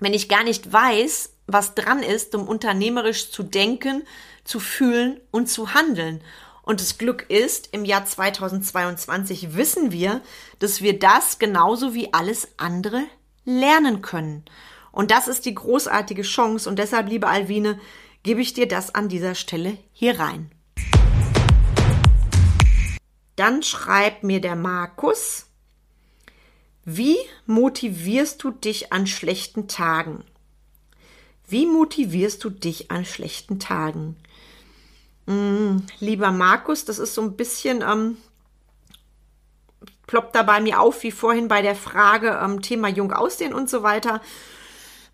wenn 0.00 0.14
ich 0.14 0.28
gar 0.28 0.44
nicht 0.44 0.72
weiß, 0.72 1.34
was 1.46 1.74
dran 1.74 2.02
ist, 2.02 2.34
um 2.34 2.48
unternehmerisch 2.48 3.30
zu 3.30 3.42
denken, 3.42 4.02
zu 4.44 4.60
fühlen 4.60 5.20
und 5.30 5.48
zu 5.48 5.74
handeln? 5.74 6.22
Und 6.62 6.80
das 6.80 6.98
Glück 6.98 7.26
ist, 7.28 7.70
im 7.72 7.84
Jahr 7.84 8.04
2022 8.04 9.54
wissen 9.54 9.92
wir, 9.92 10.20
dass 10.58 10.82
wir 10.82 10.98
das 10.98 11.38
genauso 11.38 11.94
wie 11.94 12.12
alles 12.12 12.48
andere 12.58 13.04
lernen 13.44 14.02
können. 14.02 14.44
Und 14.92 15.10
das 15.10 15.28
ist 15.28 15.46
die 15.46 15.54
großartige 15.54 16.22
Chance. 16.22 16.68
Und 16.68 16.78
deshalb, 16.78 17.08
liebe 17.08 17.26
Alvine, 17.26 17.78
gebe 18.22 18.40
ich 18.40 18.52
dir 18.52 18.68
das 18.68 18.94
an 18.94 19.08
dieser 19.08 19.34
Stelle 19.34 19.78
hier 19.92 20.18
rein. 20.18 20.50
Dann 23.36 23.62
schreibt 23.62 24.24
mir 24.24 24.40
der 24.40 24.56
Markus, 24.56 25.46
wie 26.84 27.18
motivierst 27.46 28.42
du 28.42 28.50
dich 28.50 28.92
an 28.92 29.06
schlechten 29.06 29.68
Tagen? 29.68 30.24
Wie 31.46 31.66
motivierst 31.66 32.42
du 32.42 32.50
dich 32.50 32.90
an 32.90 33.04
schlechten 33.04 33.60
Tagen? 33.60 34.16
Hm, 35.26 35.86
lieber 36.00 36.32
Markus, 36.32 36.84
das 36.84 36.98
ist 36.98 37.14
so 37.14 37.22
ein 37.22 37.36
bisschen, 37.36 37.82
ähm, 37.82 38.16
ploppt 40.06 40.34
da 40.34 40.42
bei 40.42 40.60
mir 40.60 40.80
auf, 40.80 41.02
wie 41.02 41.12
vorhin 41.12 41.46
bei 41.46 41.62
der 41.62 41.76
Frage 41.76 42.40
ähm, 42.42 42.62
Thema 42.62 42.88
Jung 42.88 43.12
aussehen 43.12 43.54
und 43.54 43.70
so 43.70 43.82
weiter 43.82 44.20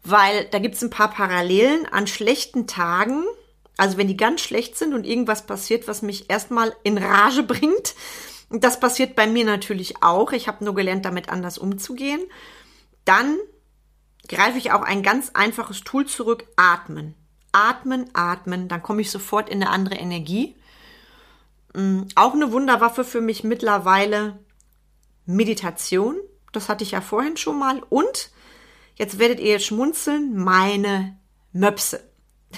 weil 0.04 0.44
da 0.46 0.58
gibt's 0.58 0.82
ein 0.82 0.90
paar 0.90 1.10
Parallelen 1.10 1.86
an 1.86 2.06
schlechten 2.06 2.66
Tagen. 2.66 3.24
Also 3.76 3.96
wenn 3.96 4.06
die 4.06 4.16
ganz 4.16 4.42
schlecht 4.42 4.76
sind 4.76 4.94
und 4.94 5.04
irgendwas 5.04 5.46
passiert, 5.46 5.88
was 5.88 6.02
mich 6.02 6.30
erstmal 6.30 6.76
in 6.82 6.98
Rage 6.98 7.42
bringt. 7.46 7.94
Das 8.50 8.78
passiert 8.78 9.16
bei 9.16 9.26
mir 9.26 9.44
natürlich 9.44 10.02
auch. 10.02 10.32
Ich 10.32 10.46
habe 10.46 10.64
nur 10.64 10.74
gelernt, 10.74 11.04
damit 11.04 11.30
anders 11.30 11.58
umzugehen. 11.58 12.20
Dann 13.04 13.36
greife 14.28 14.58
ich 14.58 14.70
auch 14.72 14.82
ein 14.82 15.02
ganz 15.02 15.30
einfaches 15.34 15.80
Tool 15.80 16.06
zurück. 16.06 16.44
Atmen. 16.56 17.14
Atmen, 17.52 18.10
atmen. 18.12 18.68
Dann 18.68 18.82
komme 18.82 19.00
ich 19.00 19.10
sofort 19.10 19.48
in 19.48 19.62
eine 19.62 19.70
andere 19.70 19.96
Energie. 19.96 20.54
Mm, 21.74 22.02
auch 22.14 22.34
eine 22.34 22.52
Wunderwaffe 22.52 23.04
für 23.04 23.20
mich 23.20 23.42
mittlerweile 23.42 24.38
Meditation. 25.26 26.16
Das 26.52 26.68
hatte 26.68 26.84
ich 26.84 26.92
ja 26.92 27.00
vorhin 27.00 27.36
schon 27.36 27.58
mal. 27.58 27.82
Und 27.88 28.30
Jetzt 28.96 29.18
werdet 29.18 29.40
ihr 29.40 29.58
schmunzeln, 29.58 30.36
meine 30.36 31.16
Möpse. 31.52 32.02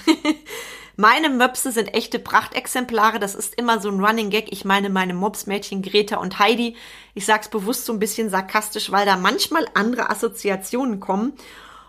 meine 0.95 1.29
Möpse 1.29 1.71
sind 1.71 1.93
echte 1.93 2.19
Prachtexemplare. 2.19 3.19
Das 3.19 3.35
ist 3.35 3.55
immer 3.55 3.79
so 3.79 3.89
ein 3.89 4.03
Running 4.03 4.29
Gag. 4.29 4.51
Ich 4.51 4.65
meine 4.65 4.89
meine 4.89 5.13
Mopsmädchen 5.13 5.81
Greta 5.81 6.17
und 6.17 6.39
Heidi. 6.39 6.75
Ich 7.15 7.25
sag's 7.25 7.49
bewusst 7.49 7.85
so 7.85 7.93
ein 7.93 7.99
bisschen 7.99 8.29
sarkastisch, 8.29 8.91
weil 8.91 9.05
da 9.05 9.17
manchmal 9.17 9.67
andere 9.73 10.09
Assoziationen 10.09 10.99
kommen. 10.99 11.33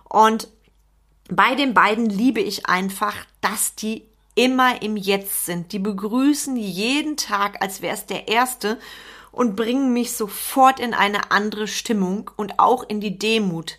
Und 0.09 0.49
bei 1.31 1.55
den 1.55 1.75
beiden 1.75 2.09
liebe 2.09 2.41
ich 2.41 2.67
einfach, 2.67 3.15
dass 3.43 3.75
die 3.75 4.09
immer 4.35 4.83
im 4.83 4.97
Jetzt 4.97 5.47
sind. 5.47 5.73
Die 5.73 5.79
begrüßen 5.79 6.57
jeden 6.57 7.17
Tag, 7.17 7.61
als 7.61 7.83
wäre 7.83 7.95
es 7.95 8.07
der 8.07 8.29
erste 8.29 8.79
und 9.33 9.57
bringen 9.57 9.93
mich 9.93 10.13
sofort 10.13 10.81
in 10.81 10.95
eine 10.95 11.31
andere 11.31 11.67
Stimmung 11.67 12.31
und 12.37 12.59
auch 12.59 12.89
in 12.89 13.01
die 13.01 13.19
Demut. 13.19 13.79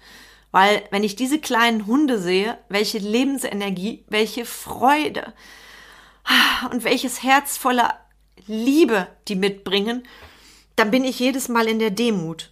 Weil 0.51 0.83
wenn 0.91 1.03
ich 1.03 1.15
diese 1.15 1.39
kleinen 1.39 1.85
Hunde 1.85 2.19
sehe, 2.19 2.57
welche 2.69 2.97
Lebensenergie, 2.97 4.05
welche 4.07 4.45
Freude 4.45 5.33
und 6.71 6.83
welches 6.83 7.23
Herz 7.23 7.57
voller 7.57 7.99
Liebe 8.47 9.07
die 9.27 9.35
mitbringen, 9.35 10.07
dann 10.75 10.91
bin 10.91 11.03
ich 11.03 11.19
jedes 11.19 11.49
Mal 11.49 11.67
in 11.67 11.79
der 11.79 11.91
Demut. 11.91 12.51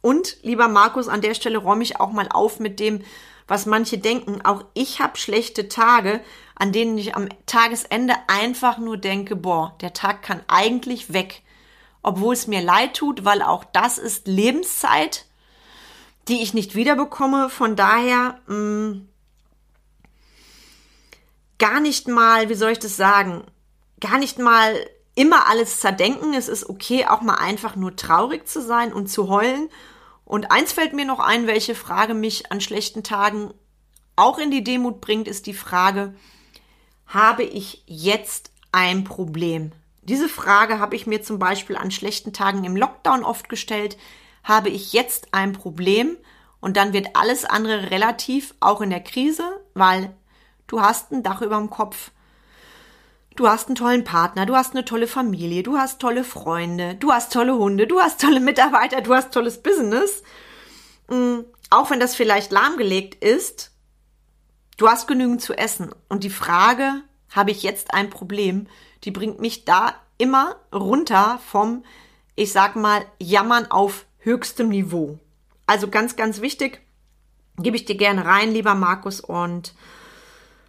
Und, 0.00 0.38
lieber 0.42 0.68
Markus, 0.68 1.08
an 1.08 1.20
der 1.20 1.34
Stelle 1.34 1.58
räume 1.58 1.82
ich 1.82 2.00
auch 2.00 2.12
mal 2.12 2.28
auf 2.30 2.58
mit 2.58 2.80
dem, 2.80 3.04
was 3.46 3.66
manche 3.66 3.98
denken. 3.98 4.40
Auch 4.42 4.64
ich 4.74 5.00
habe 5.00 5.18
schlechte 5.18 5.68
Tage, 5.68 6.20
an 6.54 6.72
denen 6.72 6.96
ich 6.96 7.14
am 7.14 7.28
Tagesende 7.46 8.14
einfach 8.28 8.78
nur 8.78 8.96
denke, 8.96 9.36
boah, 9.36 9.76
der 9.80 9.92
Tag 9.92 10.22
kann 10.22 10.42
eigentlich 10.48 11.12
weg. 11.12 11.42
Obwohl 12.02 12.32
es 12.32 12.46
mir 12.46 12.62
leid 12.62 12.94
tut, 12.94 13.24
weil 13.24 13.42
auch 13.42 13.64
das 13.64 13.98
ist 13.98 14.26
Lebenszeit, 14.26 15.26
die 16.28 16.42
ich 16.42 16.54
nicht 16.54 16.74
wiederbekomme. 16.74 17.50
Von 17.50 17.76
daher 17.76 18.40
mh, 18.46 18.54
mm, 18.56 19.08
gar 21.58 21.80
nicht 21.80 22.08
mal, 22.08 22.48
wie 22.48 22.54
soll 22.54 22.72
ich 22.72 22.78
das 22.78 22.96
sagen, 22.96 23.44
gar 24.00 24.18
nicht 24.18 24.38
mal 24.38 24.74
immer 25.14 25.46
alles 25.48 25.80
zerdenken. 25.80 26.34
Es 26.34 26.48
ist 26.48 26.68
okay, 26.68 27.06
auch 27.06 27.20
mal 27.20 27.34
einfach 27.34 27.76
nur 27.76 27.96
traurig 27.96 28.48
zu 28.48 28.62
sein 28.62 28.92
und 28.92 29.08
zu 29.08 29.28
heulen. 29.28 29.68
Und 30.24 30.50
eins 30.52 30.72
fällt 30.72 30.92
mir 30.92 31.04
noch 31.04 31.20
ein, 31.20 31.46
welche 31.46 31.74
Frage 31.74 32.14
mich 32.14 32.50
an 32.52 32.60
schlechten 32.60 33.02
Tagen 33.02 33.52
auch 34.16 34.38
in 34.38 34.50
die 34.50 34.64
Demut 34.64 35.00
bringt, 35.00 35.28
ist 35.28 35.46
die 35.46 35.54
Frage, 35.54 36.14
habe 37.06 37.42
ich 37.42 37.82
jetzt 37.86 38.52
ein 38.70 39.04
Problem? 39.04 39.72
Diese 40.02 40.28
Frage 40.28 40.78
habe 40.78 40.94
ich 40.94 41.06
mir 41.06 41.22
zum 41.22 41.38
Beispiel 41.38 41.76
an 41.76 41.90
schlechten 41.90 42.32
Tagen 42.32 42.64
im 42.64 42.76
Lockdown 42.76 43.24
oft 43.24 43.48
gestellt. 43.48 43.96
Habe 44.44 44.68
ich 44.68 44.92
jetzt 44.92 45.28
ein 45.32 45.52
Problem? 45.52 46.16
Und 46.60 46.76
dann 46.76 46.92
wird 46.92 47.16
alles 47.16 47.44
andere 47.44 47.90
relativ, 47.90 48.54
auch 48.60 48.80
in 48.80 48.90
der 48.90 49.02
Krise, 49.02 49.44
weil 49.74 50.14
du 50.66 50.80
hast 50.80 51.10
ein 51.10 51.22
Dach 51.22 51.40
über 51.40 51.56
dem 51.56 51.70
Kopf, 51.70 52.10
Du 53.36 53.48
hast 53.48 53.68
einen 53.68 53.76
tollen 53.76 54.04
Partner, 54.04 54.44
du 54.44 54.54
hast 54.54 54.72
eine 54.72 54.84
tolle 54.84 55.06
Familie, 55.06 55.62
du 55.62 55.78
hast 55.78 55.98
tolle 55.98 56.24
Freunde, 56.24 56.96
du 56.96 57.10
hast 57.10 57.32
tolle 57.32 57.56
Hunde, 57.56 57.86
du 57.86 57.98
hast 58.00 58.20
tolle 58.20 58.38
Mitarbeiter, 58.40 59.00
du 59.00 59.14
hast 59.14 59.32
tolles 59.32 59.62
Business. 59.62 60.22
Mm, 61.08 61.40
auch 61.70 61.90
wenn 61.90 62.00
das 62.00 62.14
vielleicht 62.14 62.52
lahmgelegt 62.52 63.24
ist, 63.24 63.70
du 64.76 64.88
hast 64.88 65.08
genügend 65.08 65.40
zu 65.40 65.54
essen. 65.54 65.94
Und 66.10 66.22
die 66.24 66.28
Frage, 66.28 67.02
habe 67.30 67.50
ich 67.50 67.62
jetzt 67.62 67.94
ein 67.94 68.10
Problem, 68.10 68.66
die 69.04 69.10
bringt 69.10 69.40
mich 69.40 69.64
da 69.64 69.94
immer 70.18 70.56
runter 70.70 71.40
vom, 71.50 71.84
ich 72.34 72.52
sag 72.52 72.76
mal, 72.76 73.06
Jammern 73.18 73.70
auf 73.70 74.04
höchstem 74.20 74.68
Niveau. 74.68 75.18
Also 75.66 75.88
ganz, 75.88 76.16
ganz 76.16 76.40
wichtig, 76.40 76.80
gebe 77.58 77.76
ich 77.76 77.84
dir 77.84 77.96
gerne 77.96 78.24
rein, 78.24 78.52
lieber 78.52 78.74
Markus, 78.74 79.20
und 79.20 79.74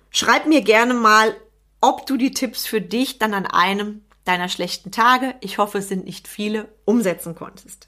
schreib 0.09 0.45
mir 0.45 0.61
gerne 0.61 0.93
mal, 0.93 1.35
ob 1.79 2.05
du 2.05 2.17
die 2.17 2.31
Tipps 2.31 2.65
für 2.65 2.81
dich 2.81 3.17
dann 3.17 3.33
an 3.33 3.45
einem 3.47 4.01
deiner 4.23 4.49
schlechten 4.49 4.91
Tage, 4.91 5.35
ich 5.41 5.57
hoffe 5.57 5.79
es 5.79 5.87
sind 5.87 6.05
nicht 6.05 6.27
viele, 6.27 6.69
umsetzen 6.85 7.35
konntest. 7.35 7.87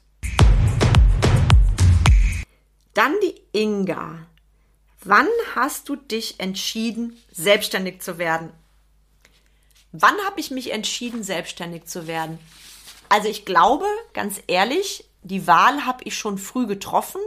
Dann 2.92 3.14
die 3.22 3.40
Inga. 3.52 4.26
Wann 5.04 5.28
hast 5.54 5.88
du 5.88 5.96
dich 5.96 6.40
entschieden, 6.40 7.16
selbstständig 7.30 8.00
zu 8.00 8.18
werden? 8.18 8.50
Wann 9.92 10.16
habe 10.26 10.40
ich 10.40 10.50
mich 10.50 10.72
entschieden, 10.72 11.22
selbstständig 11.22 11.84
zu 11.84 12.06
werden? 12.06 12.38
Also 13.08 13.28
ich 13.28 13.44
glaube, 13.44 13.86
ganz 14.12 14.40
ehrlich, 14.46 15.04
die 15.24 15.46
Wahl 15.46 15.84
habe 15.84 16.04
ich 16.04 16.16
schon 16.16 16.38
früh 16.38 16.66
getroffen, 16.66 17.20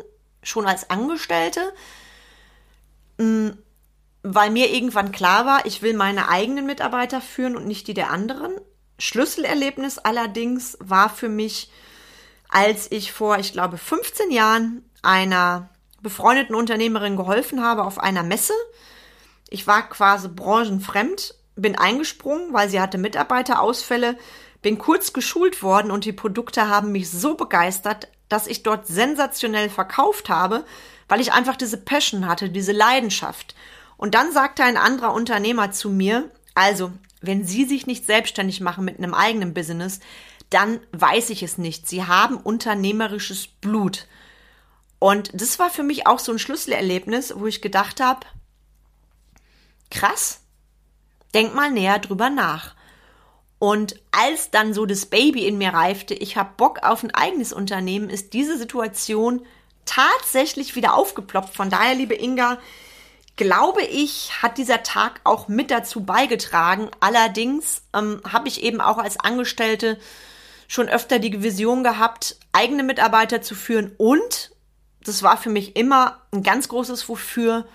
schon 0.43 0.65
als 0.65 0.89
Angestellte. 0.89 1.73
Hm, 3.19 3.57
weil 4.23 4.51
mir 4.51 4.73
irgendwann 4.73 5.11
klar 5.11 5.45
war, 5.45 5.65
ich 5.65 5.81
will 5.81 5.93
meine 5.93 6.29
eigenen 6.29 6.65
Mitarbeiter 6.65 7.21
führen 7.21 7.55
und 7.55 7.65
nicht 7.65 7.87
die 7.87 7.93
der 7.93 8.11
anderen. 8.11 8.53
Schlüsselerlebnis 8.99 9.97
allerdings 9.99 10.77
war 10.79 11.09
für 11.09 11.29
mich, 11.29 11.71
als 12.49 12.91
ich 12.91 13.11
vor, 13.11 13.37
ich 13.39 13.53
glaube, 13.53 13.77
15 13.77 14.31
Jahren 14.31 14.83
einer 15.01 15.69
befreundeten 16.01 16.55
Unternehmerin 16.55 17.15
geholfen 17.15 17.63
habe 17.63 17.83
auf 17.83 17.99
einer 17.99 18.23
Messe. 18.23 18.53
Ich 19.49 19.65
war 19.65 19.87
quasi 19.89 20.27
branchenfremd, 20.27 21.35
bin 21.55 21.77
eingesprungen, 21.77 22.53
weil 22.53 22.69
sie 22.69 22.81
hatte 22.81 22.97
Mitarbeiterausfälle, 22.97 24.17
bin 24.61 24.77
kurz 24.77 25.13
geschult 25.13 25.61
worden 25.63 25.91
und 25.91 26.05
die 26.05 26.13
Produkte 26.13 26.67
haben 26.67 26.91
mich 26.91 27.09
so 27.09 27.35
begeistert, 27.35 28.07
dass 28.29 28.47
ich 28.47 28.63
dort 28.63 28.87
sensationell 28.87 29.69
verkauft 29.69 30.29
habe, 30.29 30.65
weil 31.07 31.21
ich 31.21 31.31
einfach 31.31 31.55
diese 31.55 31.77
Passion 31.77 32.27
hatte, 32.27 32.49
diese 32.49 32.73
Leidenschaft. 32.73 33.55
Und 33.95 34.13
dann 34.13 34.31
sagte 34.31 34.63
ein 34.63 34.77
anderer 34.77 35.13
Unternehmer 35.13 35.71
zu 35.71 35.89
mir, 35.89 36.29
also, 36.53 36.91
wenn 37.21 37.45
Sie 37.45 37.65
sich 37.65 37.87
nicht 37.87 38.05
selbstständig 38.05 38.61
machen 38.61 38.85
mit 38.85 38.97
einem 38.97 39.13
eigenen 39.13 39.53
Business, 39.53 39.99
dann 40.49 40.79
weiß 40.91 41.29
ich 41.29 41.43
es 41.43 41.57
nicht. 41.57 41.87
Sie 41.87 42.05
haben 42.05 42.37
unternehmerisches 42.37 43.47
Blut. 43.47 44.07
Und 44.99 45.29
das 45.39 45.59
war 45.59 45.69
für 45.69 45.83
mich 45.83 46.07
auch 46.07 46.19
so 46.19 46.31
ein 46.31 46.39
Schlüsselerlebnis, 46.39 47.33
wo 47.35 47.45
ich 47.47 47.61
gedacht 47.61 47.99
habe, 47.99 48.25
krass, 49.91 50.41
denk 51.33 51.53
mal 51.53 51.71
näher 51.71 51.99
drüber 51.99 52.29
nach. 52.29 52.75
Und 53.59 53.99
als 54.11 54.51
dann 54.51 54.73
so 54.73 54.85
das 54.85 55.07
Baby 55.07 55.47
in 55.47 55.57
mir 55.57 55.73
reifte, 55.73 56.13
ich 56.13 56.37
habe 56.37 56.51
Bock 56.57 56.83
auf 56.83 57.03
ein 57.03 57.13
eigenes 57.13 57.53
Unternehmen, 57.53 58.09
ist 58.09 58.33
diese 58.33 58.57
Situation 58.57 59.45
tatsächlich 59.85 60.75
wieder 60.75 60.93
aufgeploppt. 60.93 61.55
Von 61.55 61.69
daher, 61.69 61.95
liebe 61.95 62.13
Inga, 62.13 62.59
glaube 63.35 63.83
ich, 63.83 64.43
hat 64.43 64.57
dieser 64.57 64.83
Tag 64.83 65.21
auch 65.23 65.47
mit 65.47 65.71
dazu 65.71 66.03
beigetragen. 66.03 66.89
Allerdings 66.99 67.83
ähm, 67.93 68.21
habe 68.31 68.47
ich 68.47 68.63
eben 68.63 68.81
auch 68.81 68.97
als 68.97 69.19
Angestellte 69.19 69.97
schon 70.67 70.89
öfter 70.89 71.19
die 71.19 71.41
Vision 71.41 71.83
gehabt, 71.83 72.37
eigene 72.51 72.83
Mitarbeiter 72.83 73.41
zu 73.41 73.55
führen 73.55 73.93
und, 73.97 74.51
das 75.03 75.23
war 75.23 75.37
für 75.37 75.49
mich 75.49 75.77
immer 75.77 76.21
ein 76.31 76.43
ganz 76.43 76.67
großes 76.67 77.07
Wofür, 77.07 77.65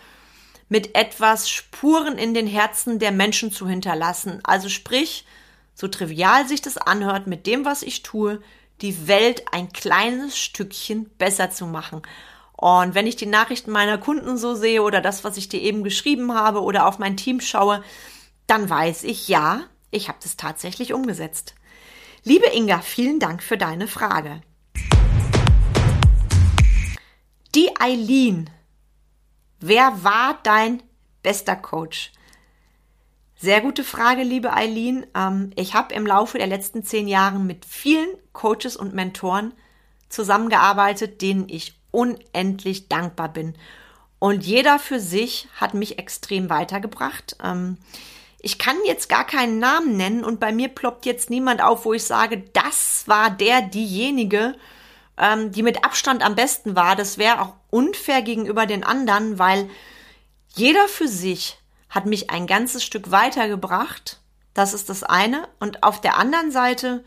mit 0.68 0.94
etwas 0.94 1.48
Spuren 1.48 2.18
in 2.18 2.34
den 2.34 2.46
Herzen 2.46 2.98
der 2.98 3.12
Menschen 3.12 3.52
zu 3.52 3.68
hinterlassen. 3.68 4.40
Also 4.42 4.68
sprich, 4.68 5.24
so 5.74 5.88
trivial 5.88 6.46
sich 6.46 6.62
das 6.62 6.78
anhört, 6.78 7.26
mit 7.26 7.46
dem, 7.46 7.64
was 7.64 7.82
ich 7.82 8.02
tue, 8.02 8.42
die 8.80 9.06
Welt 9.08 9.44
ein 9.52 9.72
kleines 9.72 10.38
Stückchen 10.38 11.08
besser 11.18 11.50
zu 11.50 11.66
machen. 11.66 12.02
Und 12.52 12.94
wenn 12.94 13.06
ich 13.06 13.16
die 13.16 13.26
Nachrichten 13.26 13.70
meiner 13.70 13.98
Kunden 13.98 14.36
so 14.38 14.54
sehe 14.54 14.82
oder 14.82 15.00
das, 15.00 15.24
was 15.24 15.36
ich 15.36 15.48
dir 15.48 15.60
eben 15.60 15.82
geschrieben 15.82 16.34
habe 16.34 16.62
oder 16.62 16.86
auf 16.86 16.98
mein 16.98 17.16
Team 17.16 17.40
schaue, 17.40 17.82
dann 18.46 18.68
weiß 18.68 19.04
ich, 19.04 19.28
ja, 19.28 19.62
ich 19.90 20.08
habe 20.08 20.18
das 20.22 20.36
tatsächlich 20.36 20.92
umgesetzt. 20.92 21.54
Liebe 22.24 22.46
Inga, 22.46 22.80
vielen 22.80 23.18
Dank 23.18 23.42
für 23.42 23.58
deine 23.58 23.88
Frage. 23.88 24.42
Die 27.54 27.70
Eileen. 27.80 28.48
Wer 29.58 30.04
war 30.04 30.38
dein 30.42 30.82
bester 31.22 31.56
Coach? 31.56 32.12
Sehr 33.42 33.60
gute 33.60 33.82
Frage, 33.82 34.22
liebe 34.22 34.52
Eileen. 34.52 35.04
Ähm, 35.16 35.50
ich 35.56 35.74
habe 35.74 35.92
im 35.96 36.06
Laufe 36.06 36.38
der 36.38 36.46
letzten 36.46 36.84
zehn 36.84 37.08
Jahre 37.08 37.40
mit 37.40 37.64
vielen 37.64 38.08
Coaches 38.32 38.76
und 38.76 38.94
Mentoren 38.94 39.52
zusammengearbeitet, 40.08 41.20
denen 41.22 41.48
ich 41.48 41.74
unendlich 41.90 42.88
dankbar 42.88 43.32
bin. 43.32 43.56
Und 44.20 44.46
jeder 44.46 44.78
für 44.78 45.00
sich 45.00 45.48
hat 45.56 45.74
mich 45.74 45.98
extrem 45.98 46.50
weitergebracht. 46.50 47.36
Ähm, 47.42 47.78
ich 48.40 48.60
kann 48.60 48.76
jetzt 48.86 49.08
gar 49.08 49.26
keinen 49.26 49.58
Namen 49.58 49.96
nennen 49.96 50.22
und 50.22 50.38
bei 50.38 50.52
mir 50.52 50.68
ploppt 50.68 51.04
jetzt 51.04 51.28
niemand 51.28 51.64
auf, 51.64 51.84
wo 51.84 51.94
ich 51.94 52.04
sage, 52.04 52.44
das 52.52 53.08
war 53.08 53.28
der, 53.28 53.60
diejenige, 53.60 54.54
ähm, 55.18 55.50
die 55.50 55.64
mit 55.64 55.84
Abstand 55.84 56.24
am 56.24 56.36
besten 56.36 56.76
war. 56.76 56.94
Das 56.94 57.18
wäre 57.18 57.40
auch 57.40 57.54
unfair 57.70 58.22
gegenüber 58.22 58.66
den 58.66 58.84
anderen, 58.84 59.40
weil 59.40 59.68
jeder 60.54 60.86
für 60.86 61.08
sich 61.08 61.58
hat 61.92 62.06
mich 62.06 62.30
ein 62.30 62.46
ganzes 62.46 62.82
Stück 62.82 63.10
weitergebracht. 63.10 64.18
Das 64.54 64.72
ist 64.72 64.88
das 64.88 65.04
eine. 65.04 65.46
Und 65.60 65.82
auf 65.82 66.00
der 66.00 66.16
anderen 66.16 66.50
Seite 66.50 67.04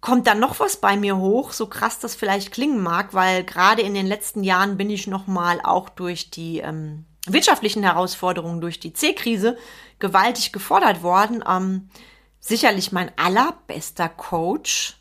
kommt 0.00 0.28
dann 0.28 0.38
noch 0.38 0.60
was 0.60 0.76
bei 0.76 0.96
mir 0.96 1.16
hoch, 1.16 1.50
so 1.52 1.66
krass 1.66 1.98
das 1.98 2.14
vielleicht 2.14 2.52
klingen 2.52 2.80
mag, 2.80 3.14
weil 3.14 3.42
gerade 3.42 3.82
in 3.82 3.94
den 3.94 4.06
letzten 4.06 4.44
Jahren 4.44 4.76
bin 4.76 4.90
ich 4.90 5.08
noch 5.08 5.26
mal 5.26 5.60
auch 5.60 5.88
durch 5.88 6.30
die 6.30 6.58
ähm, 6.60 7.04
wirtschaftlichen 7.26 7.82
Herausforderungen, 7.82 8.60
durch 8.60 8.78
die 8.78 8.92
C-Krise 8.92 9.58
gewaltig 9.98 10.52
gefordert 10.52 11.02
worden. 11.02 11.42
Ähm, 11.46 11.90
sicherlich 12.38 12.92
mein 12.92 13.10
allerbester 13.18 14.08
Coach, 14.08 14.96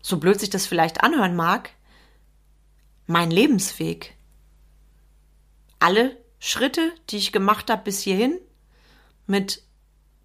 so 0.00 0.18
blöd 0.18 0.38
sich 0.38 0.50
das 0.50 0.66
vielleicht 0.66 1.02
anhören 1.02 1.34
mag, 1.34 1.70
mein 3.08 3.32
Lebensweg. 3.32 4.14
Alle 5.82 6.16
Schritte, 6.38 6.92
die 7.10 7.16
ich 7.16 7.32
gemacht 7.32 7.68
habe 7.68 7.82
bis 7.82 8.02
hierhin, 8.02 8.38
mit 9.26 9.64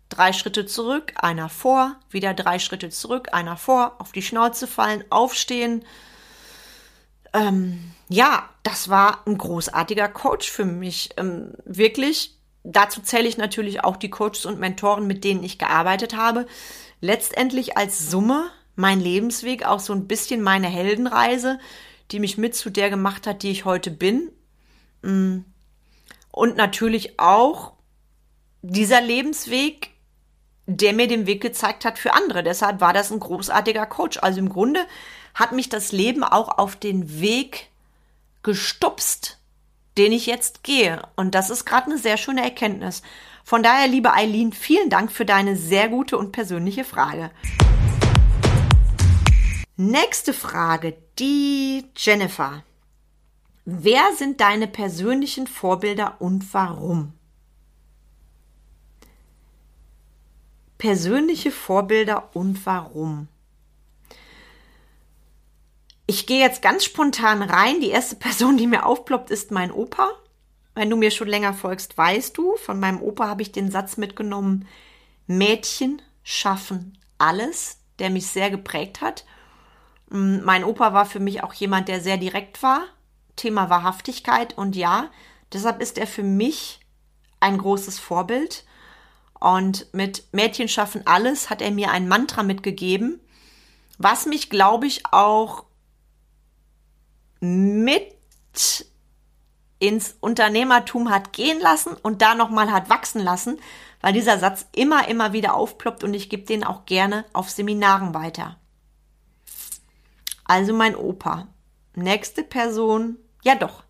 drei 0.07 0.31
Schritte 0.31 0.67
zurück, 0.67 1.13
einer 1.15 1.49
vor, 1.49 1.95
wieder 2.11 2.35
drei 2.35 2.59
Schritte 2.59 2.89
zurück, 2.89 3.29
einer 3.31 3.57
vor, 3.57 3.95
auf 3.97 4.11
die 4.11 4.21
Schnauze 4.21 4.67
fallen, 4.67 5.03
aufstehen. 5.09 5.83
Ähm, 7.33 7.91
ja, 8.07 8.47
das 8.61 8.89
war 8.89 9.25
ein 9.25 9.35
großartiger 9.39 10.09
Coach 10.09 10.47
für 10.47 10.65
mich. 10.65 11.09
Ähm, 11.17 11.53
wirklich. 11.65 12.35
Dazu 12.63 13.01
zähle 13.01 13.27
ich 13.27 13.37
natürlich 13.37 13.83
auch 13.83 13.97
die 13.97 14.11
Coaches 14.11 14.45
und 14.45 14.59
Mentoren, 14.59 15.07
mit 15.07 15.23
denen 15.23 15.43
ich 15.43 15.57
gearbeitet 15.57 16.15
habe. 16.15 16.45
Letztendlich 17.01 17.77
als 17.77 18.11
Summe 18.11 18.51
mein 18.75 18.99
Lebensweg, 18.99 19.65
auch 19.65 19.79
so 19.79 19.91
ein 19.93 20.07
bisschen 20.07 20.43
meine 20.43 20.67
Heldenreise, 20.67 21.57
die 22.11 22.19
mich 22.19 22.37
mit 22.37 22.53
zu 22.53 22.69
der 22.69 22.91
gemacht 22.91 23.25
hat, 23.25 23.41
die 23.41 23.49
ich 23.49 23.65
heute 23.65 23.89
bin. 23.89 24.31
Mm. 25.01 25.39
Und 26.31 26.55
natürlich 26.55 27.19
auch 27.19 27.73
dieser 28.61 29.01
Lebensweg, 29.01 29.91
der 30.65 30.93
mir 30.93 31.07
den 31.07 31.25
Weg 31.25 31.41
gezeigt 31.41 31.85
hat 31.85 31.97
für 31.97 32.13
andere. 32.13 32.43
Deshalb 32.43 32.81
war 32.81 32.93
das 32.93 33.11
ein 33.11 33.19
großartiger 33.19 33.85
Coach. 33.85 34.19
Also 34.21 34.39
im 34.39 34.49
Grunde 34.49 34.85
hat 35.33 35.53
mich 35.53 35.69
das 35.69 35.91
Leben 35.91 36.23
auch 36.23 36.57
auf 36.57 36.75
den 36.75 37.21
Weg 37.21 37.69
gestupst, 38.43 39.39
den 39.97 40.11
ich 40.11 40.25
jetzt 40.25 40.63
gehe. 40.63 41.01
Und 41.15 41.35
das 41.35 41.49
ist 41.49 41.65
gerade 41.65 41.87
eine 41.87 41.97
sehr 41.97 42.17
schöne 42.17 42.43
Erkenntnis. 42.43 43.01
Von 43.43 43.63
daher, 43.63 43.87
liebe 43.87 44.13
Eileen, 44.13 44.51
vielen 44.51 44.89
Dank 44.89 45.11
für 45.11 45.25
deine 45.25 45.55
sehr 45.55 45.87
gute 45.87 46.17
und 46.17 46.33
persönliche 46.33 46.83
Frage. 46.83 47.31
Nächste 49.77 50.33
Frage, 50.33 50.97
die 51.17 51.85
Jennifer. 51.95 52.63
Wer 53.69 54.13
sind 54.15 54.39
deine 54.39 54.65
persönlichen 54.65 55.45
Vorbilder 55.45 56.21
und 56.21 56.53
warum? 56.53 57.11
Persönliche 60.77 61.51
Vorbilder 61.51 62.29
und 62.33 62.65
warum? 62.65 63.27
Ich 66.05 66.27
gehe 66.27 66.39
jetzt 66.39 66.61
ganz 66.61 66.85
spontan 66.85 67.41
rein. 67.41 67.81
Die 67.81 67.89
erste 67.89 68.15
Person, 68.19 68.55
die 68.55 68.67
mir 68.67 68.85
aufploppt, 68.85 69.31
ist 69.31 69.51
mein 69.51 69.73
Opa. 69.73 70.11
Wenn 70.73 70.89
du 70.89 70.95
mir 70.95 71.11
schon 71.11 71.27
länger 71.27 71.53
folgst, 71.53 71.97
weißt 71.97 72.37
du, 72.37 72.55
von 72.55 72.79
meinem 72.79 73.01
Opa 73.01 73.27
habe 73.27 73.41
ich 73.41 73.51
den 73.51 73.69
Satz 73.69 73.97
mitgenommen, 73.97 74.65
Mädchen 75.25 76.01
schaffen 76.23 76.97
alles, 77.17 77.79
der 77.99 78.11
mich 78.11 78.27
sehr 78.27 78.49
geprägt 78.49 79.01
hat. 79.01 79.25
Mm, 80.09 80.37
mein 80.45 80.63
Opa 80.63 80.93
war 80.93 81.05
für 81.05 81.19
mich 81.19 81.43
auch 81.43 81.53
jemand, 81.53 81.89
der 81.89 81.99
sehr 81.99 82.15
direkt 82.15 82.63
war. 82.63 82.85
Thema 83.37 83.69
Wahrhaftigkeit 83.69 84.57
und 84.57 84.75
ja, 84.75 85.09
deshalb 85.53 85.81
ist 85.81 85.97
er 85.97 86.07
für 86.07 86.23
mich 86.23 86.81
ein 87.39 87.57
großes 87.57 87.99
Vorbild. 87.99 88.65
Und 89.39 89.87
mit 89.93 90.27
Mädchen 90.33 90.67
schaffen 90.67 91.05
alles 91.05 91.49
hat 91.49 91.61
er 91.61 91.71
mir 91.71 91.91
ein 91.91 92.07
Mantra 92.07 92.43
mitgegeben, 92.43 93.21
was 93.99 94.25
mich, 94.25 94.49
glaube 94.49 94.87
ich, 94.87 95.05
auch 95.11 95.65
mit 97.39 98.15
ins 99.79 100.15
Unternehmertum 100.19 101.11
hat 101.11 101.33
gehen 101.33 101.59
lassen 101.59 101.93
und 102.01 102.23
da 102.23 102.33
nochmal 102.33 102.71
hat 102.71 102.89
wachsen 102.89 103.21
lassen, 103.21 103.59
weil 104.01 104.13
dieser 104.13 104.39
Satz 104.39 104.65
immer, 104.73 105.07
immer 105.07 105.33
wieder 105.33 105.53
aufploppt 105.53 106.03
und 106.03 106.13
ich 106.13 106.29
gebe 106.29 106.43
den 106.43 106.63
auch 106.63 106.85
gerne 106.85 107.25
auf 107.33 107.49
Seminaren 107.49 108.15
weiter. 108.15 108.57
Also 110.45 110.73
mein 110.73 110.95
Opa. 110.95 111.47
Nächste 111.93 112.43
Person. 112.43 113.17
Ja 113.43 113.55
doch. 113.55 113.83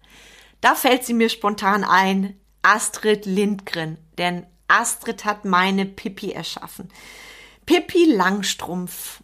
Da 0.61 0.75
fällt 0.75 1.03
sie 1.03 1.13
mir 1.13 1.29
spontan 1.29 1.83
ein. 1.83 2.39
Astrid 2.61 3.25
Lindgren. 3.25 3.97
Denn 4.17 4.45
Astrid 4.67 5.25
hat 5.25 5.45
meine 5.45 5.85
Pippi 5.85 6.31
erschaffen. 6.31 6.89
Pippi 7.65 8.05
Langstrumpf. 8.05 9.21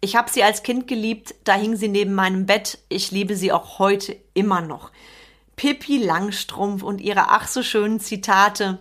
Ich 0.00 0.16
habe 0.16 0.30
sie 0.30 0.42
als 0.42 0.62
Kind 0.62 0.86
geliebt, 0.86 1.34
da 1.44 1.54
hing 1.54 1.76
sie 1.76 1.88
neben 1.88 2.14
meinem 2.14 2.46
Bett. 2.46 2.78
Ich 2.88 3.10
liebe 3.10 3.34
sie 3.34 3.52
auch 3.52 3.78
heute 3.78 4.16
immer 4.34 4.60
noch. 4.60 4.92
Pippi 5.56 5.98
Langstrumpf 5.98 6.82
und 6.82 7.00
ihre 7.00 7.30
ach 7.30 7.48
so 7.48 7.62
schönen 7.62 7.98
Zitate. 7.98 8.78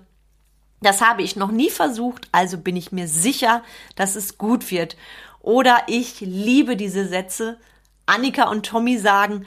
Das 0.82 1.02
habe 1.02 1.24
ich 1.24 1.36
noch 1.36 1.52
nie 1.52 1.70
versucht, 1.70 2.28
also 2.32 2.58
bin 2.58 2.76
ich 2.76 2.92
mir 2.92 3.08
sicher, 3.08 3.64
dass 3.96 4.16
es 4.16 4.38
gut 4.38 4.70
wird. 4.72 4.98
Oder 5.40 5.84
ich 5.88 6.20
liebe 6.20 6.76
diese 6.76 7.08
Sätze. 7.08 7.58
Annika 8.06 8.50
und 8.50 8.66
Tommy 8.66 8.98
sagen, 8.98 9.46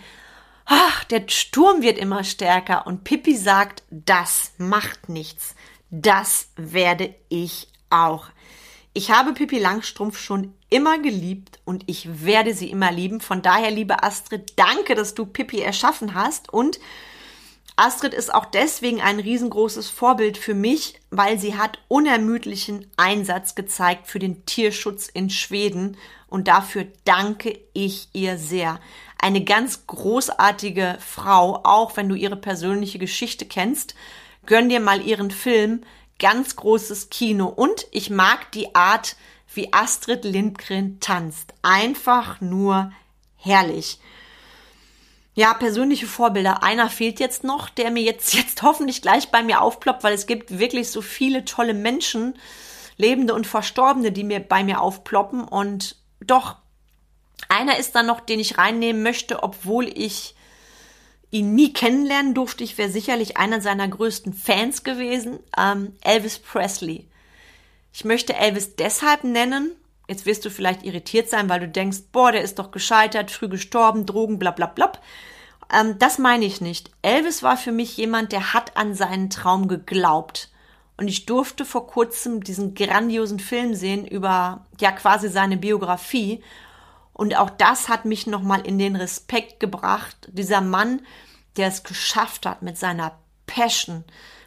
ach, 0.69 1.05
der 1.05 1.25
Sturm 1.29 1.83
wird 1.83 1.99
immer 1.99 2.23
stärker 2.23 2.87
und 2.87 3.03
Pippi 3.03 3.37
sagt, 3.37 3.83
das 3.91 4.53
macht 4.59 5.09
nichts. 5.09 5.55
Das 5.91 6.51
werde 6.57 7.15
ich 7.29 7.69
auch. 7.91 8.27
Ich 8.93 9.11
habe 9.11 9.33
Pippi 9.33 9.59
Langstrumpf 9.59 10.19
schon 10.19 10.55
immer 10.71 10.99
geliebt 10.99 11.61
und 11.65 11.85
ich 11.87 12.25
werde 12.25 12.53
sie 12.53 12.71
immer 12.71 12.93
lieben. 12.93 13.21
Von 13.21 13.43
daher, 13.43 13.71
liebe 13.71 14.03
Astrid, 14.03 14.53
danke, 14.57 14.95
dass 14.95 15.15
du 15.15 15.25
Pippi 15.25 15.61
erschaffen 15.61 16.15
hast 16.15 16.53
und 16.53 16.79
Astrid 17.77 18.13
ist 18.13 18.35
auch 18.35 18.47
deswegen 18.47 19.01
ein 19.01 19.21
riesengroßes 19.21 19.89
Vorbild 19.89 20.37
für 20.37 20.55
mich, 20.55 21.01
weil 21.11 21.39
sie 21.39 21.57
hat 21.57 21.79
unermüdlichen 21.87 22.91
Einsatz 22.97 23.55
gezeigt 23.55 24.09
für 24.09 24.19
den 24.19 24.45
Tierschutz 24.47 25.07
in 25.07 25.31
Schweden 25.31 25.97
und 26.29 26.49
dafür 26.49 26.87
danke 27.05 27.59
ich 27.73 28.09
ihr 28.13 28.39
sehr. 28.39 28.81
Eine 29.19 29.45
ganz 29.45 29.87
großartige 29.87 30.99
Frau, 31.01 31.61
auch 31.65 31.97
wenn 31.97 32.09
du 32.09 32.15
ihre 32.15 32.37
persönliche 32.37 32.99
Geschichte 32.99 33.47
kennst. 33.47 33.95
Gönn 34.47 34.69
dir 34.69 34.81
mal 34.81 35.01
ihren 35.03 35.31
Film, 35.31 35.83
ganz 36.19 36.57
großes 36.57 37.11
Kino 37.11 37.47
und 37.47 37.87
ich 37.91 38.11
mag 38.11 38.53
die 38.53 38.75
Art, 38.75 39.17
wie 39.55 39.73
Astrid 39.73 40.25
Lindgren 40.25 41.01
tanzt. 41.01 41.55
Einfach 41.63 42.41
nur 42.41 42.93
herrlich. 43.37 43.99
Ja, 45.35 45.55
persönliche 45.55 46.07
Vorbilder. 46.07 46.65
Einer 46.65 46.91
fehlt 46.91 47.21
jetzt 47.21 47.45
noch, 47.45 47.69
der 47.69 47.93
mir 47.93 48.03
jetzt, 48.03 48.35
jetzt 48.35 48.63
hoffentlich 48.63 49.03
gleich 49.03 49.31
bei 49.31 49.43
mir 49.43 49.61
aufploppt, 49.61 50.03
weil 50.03 50.15
es 50.15 50.27
gibt 50.27 50.59
wirklich 50.59 50.91
so 50.91 51.01
viele 51.01 51.45
tolle 51.45 51.75
Menschen, 51.75 52.37
Lebende 52.97 53.35
und 53.35 53.47
Verstorbene, 53.47 54.11
die 54.11 54.25
mir 54.25 54.41
bei 54.41 54.65
mir 54.65 54.81
aufploppen. 54.81 55.45
Und 55.45 55.95
doch, 56.21 56.57
einer 57.49 57.79
ist 57.79 57.95
dann 57.95 58.07
noch, 58.07 58.21
den 58.21 58.41
ich 58.41 58.59
reinnehmen 58.59 59.03
möchte, 59.03 59.43
obwohl 59.43 59.87
ich 59.87 60.35
ihn 61.31 61.55
nie 61.55 61.73
kennenlernen 61.73 62.35
durfte. 62.35 62.65
Ich 62.65 62.79
wäre 62.79 62.91
sicherlich 62.91 63.37
einer 63.37 63.61
seiner 63.61 63.87
größten 63.87 64.33
Fans 64.33 64.83
gewesen. 64.83 65.39
Ähm, 65.57 65.97
Elvis 66.03 66.39
Presley. 66.39 67.07
Ich 67.93 68.05
möchte 68.05 68.35
Elvis 68.35 68.77
deshalb 68.77 69.25
nennen, 69.25 69.77
Jetzt 70.09 70.25
wirst 70.25 70.47
du 70.47 70.51
vielleicht 70.51 70.85
irritiert 70.85 71.29
sein, 71.29 71.51
weil 71.51 71.61
du 71.61 71.69
denkst, 71.69 71.99
boah, 72.13 72.33
der 72.33 72.41
ist 72.41 72.59
doch 72.59 72.71
gescheitert, 72.71 73.31
früh 73.31 73.49
gestorben, 73.49 74.07
Drogen, 74.07 74.39
bla 74.39 74.51
bla 74.51 74.67
bla. 74.67 74.91
Ähm, 75.73 75.99
das 75.99 76.19
meine 76.19 76.47
ich 76.47 76.63
nicht. 76.63 76.91
Elvis 77.03 77.43
war 77.43 77.59
für 77.59 77.73
mich 77.73 77.97
jemand, 77.99 78.33
der 78.33 78.55
hat 78.55 78.77
an 78.79 78.95
seinen 78.95 79.29
Traum 79.29 79.69
geglaubt. 79.69 80.49
Und 80.99 81.07
ich 81.07 81.27
durfte 81.27 81.65
vor 81.65 81.87
kurzem 81.87 82.43
diesen 82.43 82.75
grandiosen 82.75 83.39
Film 83.39 83.73
sehen 83.75 84.05
über 84.05 84.67
ja 84.81 84.91
quasi 84.91 85.29
seine 85.29 85.57
Biografie. 85.57 86.43
Und 87.13 87.37
auch 87.37 87.51
das 87.51 87.89
hat 87.89 88.05
mich 88.05 88.27
nochmal 88.27 88.67
in 88.67 88.79
den 88.79 88.97
Respekt 88.97 89.61
gebracht. 89.61 90.17
Dieser 90.33 90.61
Mann, 90.61 91.01
der 91.57 91.69
es 91.69 91.85
geschafft 91.85 92.47
hat 92.47 92.63
mit 92.63 92.77
seiner 92.77 93.17
Passion, 93.47 94.03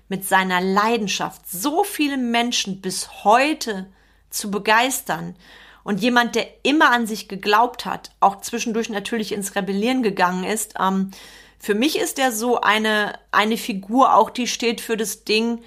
mit 0.10 0.28
seiner 0.28 0.60
Leidenschaft, 0.60 1.50
so 1.50 1.86
viele 1.86 2.18
Menschen 2.18 2.82
bis 2.82 3.24
heute 3.24 3.88
zu 4.30 4.52
begeistern. 4.52 5.38
Und 5.84 6.02
jemand, 6.02 6.36
der 6.36 6.48
immer 6.64 6.92
an 6.92 7.08
sich 7.08 7.30
geglaubt 7.30 7.86
hat, 7.86 8.12
auch 8.20 8.42
zwischendurch 8.42 8.90
natürlich 8.90 9.32
ins 9.32 9.56
Rebellieren 9.56 10.04
gegangen 10.04 10.44
ist. 10.44 10.74
Ähm, 10.78 11.12
für 11.60 11.76
mich 11.76 11.98
ist 11.98 12.20
er 12.20 12.34
so 12.34 12.60
eine, 12.60 13.18
eine 13.32 13.56
Figur 13.56 14.16
auch, 14.16 14.30
die 14.30 14.48
steht 14.48 14.82
für 14.82 14.98
das 14.98 15.24
Ding, 15.24 15.64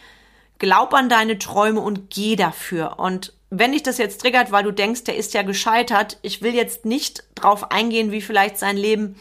glaub 0.59 0.95
an 0.95 1.09
deine 1.09 1.39
Träume 1.39 1.81
und 1.81 2.11
geh 2.11 2.37
dafür. 2.37 2.99
Und 2.99 3.33
wenn 3.51 3.73
dich 3.73 3.83
das 3.83 3.99
jetzt 3.99 4.21
triggert, 4.21 4.53
weil 4.53 4.65
du 4.65 4.73
denkst, 4.73 5.05
der 5.05 5.17
ist 5.17 5.35
ja 5.35 5.43
gescheitert, 5.43 6.19
ich 6.23 6.43
will 6.43 6.55
jetzt 6.55 6.85
nicht 6.85 7.25
drauf 7.35 7.71
eingehen, 7.71 8.11
wie 8.11 8.21
vielleicht 8.21 8.59
sein 8.59 8.77
Leben 8.77 9.17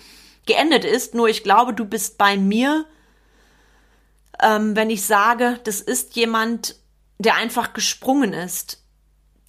geendet 0.46 0.86
ist, 0.86 1.15
nur 1.15 1.30
ich 1.30 1.43
glaube, 1.43 1.74
du 1.74 1.86
bist 1.86 2.17
bei 2.17 2.38
mir, 2.38 2.86
ähm, 4.41 4.76
wenn 4.76 4.89
ich 4.89 5.06
sage, 5.06 5.60
das 5.63 5.82
ist 5.82 6.15
jemand, 6.15 6.76
der 7.19 7.36
einfach 7.36 7.74
gesprungen 7.74 8.34
ist, 8.34 8.84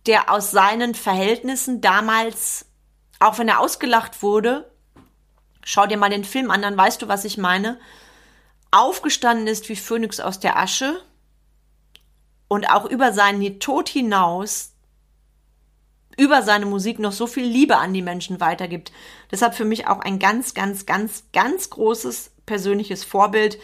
der 0.07 0.31
aus 0.31 0.51
seinen 0.51 0.95
Verhältnissen 0.95 1.81
damals, 1.81 2.67
auch 3.19 3.39
wenn 3.39 3.49
er 3.49 3.61
ausgelacht 3.61 4.23
wurde, 4.23 4.71
schau 5.65 5.87
dir 5.87 5.97
mal 5.97 6.11
den 6.11 6.25
Film 6.25 6.51
an, 6.51 6.63
dann 6.63 6.77
weißt 6.77 7.01
du, 7.01 7.09
was 7.09 7.25
ich 7.25 7.39
meine, 7.39 7.81
aufgestanden 8.71 9.47
ist 9.47 9.69
wie 9.69 9.77
Phönix 9.77 10.21
aus 10.21 10.41
der 10.41 10.59
Asche 10.59 11.01
und 12.49 12.69
auch 12.71 12.85
über 12.85 13.13
seinen 13.13 13.61
Tod 13.61 13.89
hinaus 13.89 14.75
über 16.17 16.43
seine 16.43 16.67
Musik 16.67 16.99
noch 16.99 17.13
so 17.13 17.27
viel 17.27 17.45
Liebe 17.45 17.77
an 17.77 17.93
die 17.93 18.03
Menschen 18.03 18.41
weitergibt. 18.41 18.93
Deshalb 19.31 19.55
für 19.55 19.65
mich 19.65 19.87
auch 19.87 20.01
ein 20.01 20.19
ganz, 20.19 20.55
ganz, 20.55 20.87
ganz, 20.87 21.25
ganz 21.33 21.71
großes 21.71 22.33
persönliches 22.47 23.05
Vorbild, 23.05 23.59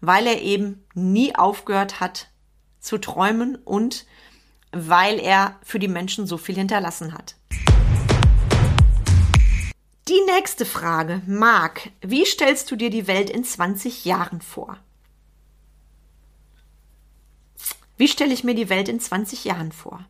weil 0.00 0.26
er 0.26 0.40
eben 0.40 0.84
nie 0.94 1.34
aufgehört 1.34 2.00
hat 2.00 2.28
zu 2.80 2.98
träumen 2.98 3.56
und 3.56 4.06
weil 4.72 5.18
er 5.18 5.58
für 5.62 5.78
die 5.78 5.88
Menschen 5.88 6.26
so 6.26 6.38
viel 6.38 6.54
hinterlassen 6.54 7.12
hat. 7.12 7.34
Die 10.08 10.20
nächste 10.32 10.64
Frage. 10.64 11.22
Marc, 11.26 11.90
wie 12.00 12.24
stellst 12.24 12.70
du 12.70 12.76
dir 12.76 12.90
die 12.90 13.06
Welt 13.06 13.30
in 13.30 13.44
20 13.44 14.04
Jahren 14.04 14.40
vor? 14.40 14.78
Wie 18.00 18.08
stelle 18.08 18.32
ich 18.32 18.44
mir 18.44 18.54
die 18.54 18.70
Welt 18.70 18.88
in 18.88 18.98
20 18.98 19.44
Jahren 19.44 19.72
vor? 19.72 20.06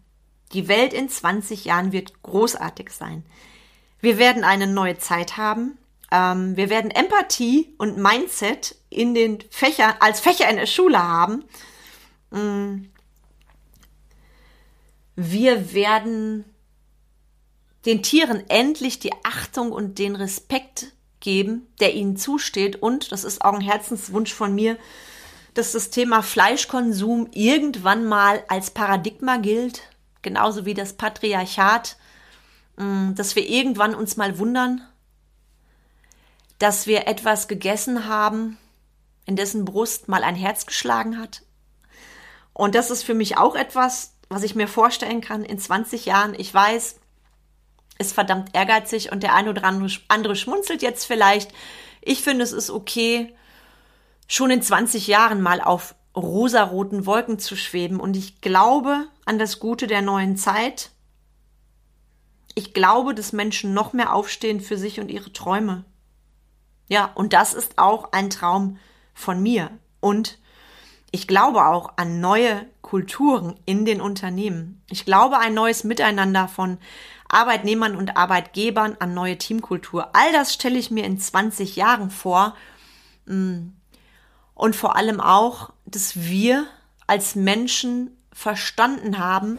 Die 0.53 0.68
Welt 0.68 0.93
in 0.93 1.09
20 1.09 1.64
Jahren 1.64 1.91
wird 1.91 2.22
großartig 2.22 2.91
sein. 2.91 3.26
Wir 3.99 4.16
werden 4.16 4.45
eine 4.45 4.68
neue 4.68 4.99
Zeit 4.99 5.36
haben. 5.36 5.76
Ähm, 6.12 6.57
wir 6.57 6.70
werden 6.70 6.93
Empathie 6.93 7.74
und 7.78 7.99
Mindset 7.99 8.76
in 8.91 9.12
den 9.12 9.41
Fächern, 9.51 9.95
als 9.99 10.20
Fächer 10.20 10.49
in 10.49 10.55
der 10.55 10.66
Schule 10.66 11.03
haben. 11.03 11.43
Mm. 12.30 12.84
Wir 15.16 15.74
werden 15.74 16.45
den 17.86 18.05
Tieren 18.05 18.49
endlich 18.49 19.01
die 19.01 19.14
Achtung 19.24 19.72
und 19.72 19.99
den 19.99 20.14
Respekt 20.14 20.93
geben, 21.18 21.66
der 21.80 21.93
ihnen 21.97 22.16
zusteht. 22.16 22.76
Und, 22.76 23.11
das 23.11 23.24
ist 23.24 23.45
auch 23.45 23.55
ein 23.55 23.61
Herzenswunsch 23.61 24.32
von 24.32 24.55
mir, 24.55 24.78
dass 25.61 25.72
das 25.72 25.90
Thema 25.90 26.22
Fleischkonsum 26.22 27.28
irgendwann 27.32 28.06
mal 28.06 28.42
als 28.48 28.70
Paradigma 28.70 29.36
gilt, 29.36 29.82
genauso 30.22 30.64
wie 30.64 30.72
das 30.72 30.94
Patriarchat, 30.94 31.98
mm, 32.76 33.12
dass 33.14 33.36
wir 33.36 33.46
irgendwann 33.46 33.94
uns 33.94 34.16
mal 34.16 34.38
wundern, 34.38 34.80
dass 36.58 36.86
wir 36.86 37.06
etwas 37.06 37.46
gegessen 37.46 38.08
haben, 38.08 38.56
in 39.26 39.36
dessen 39.36 39.66
Brust 39.66 40.08
mal 40.08 40.24
ein 40.24 40.34
Herz 40.34 40.64
geschlagen 40.64 41.18
hat. 41.18 41.42
Und 42.54 42.74
das 42.74 42.90
ist 42.90 43.02
für 43.02 43.14
mich 43.14 43.36
auch 43.36 43.54
etwas, 43.54 44.14
was 44.30 44.44
ich 44.44 44.54
mir 44.54 44.66
vorstellen 44.66 45.20
kann 45.20 45.44
in 45.44 45.58
20 45.58 46.06
Jahren. 46.06 46.32
Ich 46.38 46.54
weiß, 46.54 46.98
ist 47.98 48.14
verdammt 48.14 48.54
ehrgeizig 48.54 49.12
und 49.12 49.22
der 49.22 49.34
eine 49.34 49.50
oder 49.50 49.64
andere 49.64 50.36
schmunzelt 50.36 50.80
jetzt 50.80 51.04
vielleicht. 51.04 51.52
Ich 52.00 52.22
finde, 52.22 52.44
es 52.44 52.52
ist 52.52 52.70
okay, 52.70 53.34
schon 54.31 54.53
in 54.53 54.62
20 54.62 55.09
Jahren 55.09 55.43
mal 55.43 55.61
auf 55.61 55.97
rosaroten 56.16 57.05
Wolken 57.05 57.41
zu 57.41 57.57
schweben. 57.57 57.99
Und 57.99 58.16
ich 58.16 58.41
glaube 58.41 59.09
an 59.24 59.41
das 59.41 59.59
Gute 59.59 59.89
der 59.89 60.03
neuen 60.03 60.37
Zeit. 60.37 60.93
Ich 62.55 62.72
glaube, 62.72 63.12
dass 63.12 63.33
Menschen 63.33 63.74
noch 63.74 63.93
mehr 63.93 64.14
aufstehen 64.14 64.61
für 64.61 64.76
sich 64.76 65.01
und 65.01 65.11
ihre 65.11 65.33
Träume. 65.33 65.85
Ja, 66.89 67.11
und 67.16 67.33
das 67.33 67.55
ist 67.55 67.78
auch 67.78 68.12
ein 68.12 68.31
Traum 68.31 68.78
von 69.14 69.43
mir. 69.43 69.72
Und 69.99 70.39
ich 71.11 71.26
glaube 71.26 71.66
auch 71.66 71.95
an 71.97 72.20
neue 72.20 72.66
Kulturen 72.83 73.59
in 73.66 73.85
den 73.85 74.01
Unternehmen. 74.01 74.81
Ich 74.89 75.05
glaube 75.05 75.39
ein 75.39 75.55
neues 75.55 75.83
Miteinander 75.83 76.47
von 76.47 76.78
Arbeitnehmern 77.28 77.97
und 77.97 78.16
Arbeitgebern, 78.16 78.97
an 79.01 79.12
neue 79.12 79.39
Teamkultur. 79.39 80.14
All 80.14 80.33
das 80.33 80.55
stelle 80.55 80.78
ich 80.78 80.93
mir 80.93 81.05
in 81.05 81.18
20 81.18 81.74
Jahren 81.74 82.11
vor. 82.11 82.55
Mm. 83.26 83.70
Und 84.61 84.76
vor 84.76 84.94
allem 84.94 85.22
auch, 85.22 85.72
dass 85.86 86.20
wir 86.20 86.66
als 87.06 87.34
Menschen 87.34 88.14
verstanden 88.30 89.16
haben, 89.16 89.58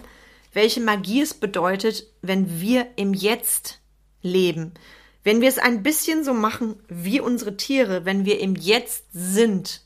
welche 0.54 0.80
Magie 0.80 1.22
es 1.22 1.34
bedeutet, 1.34 2.06
wenn 2.22 2.62
wir 2.62 2.86
im 2.98 3.16
Jetzt 3.16 3.80
leben. 4.22 4.76
Wenn 5.24 5.42
wir 5.42 5.50
es 5.50 5.58
ein 5.58 5.82
bisschen 5.82 6.24
so 6.24 6.36
machen 6.36 6.76
wie 6.88 7.20
unsere 7.20 7.58
Tiere, 7.58 8.06
wenn 8.06 8.26
wir 8.26 8.40
im 8.42 8.56
Jetzt 8.56 9.06
sind 9.12 9.82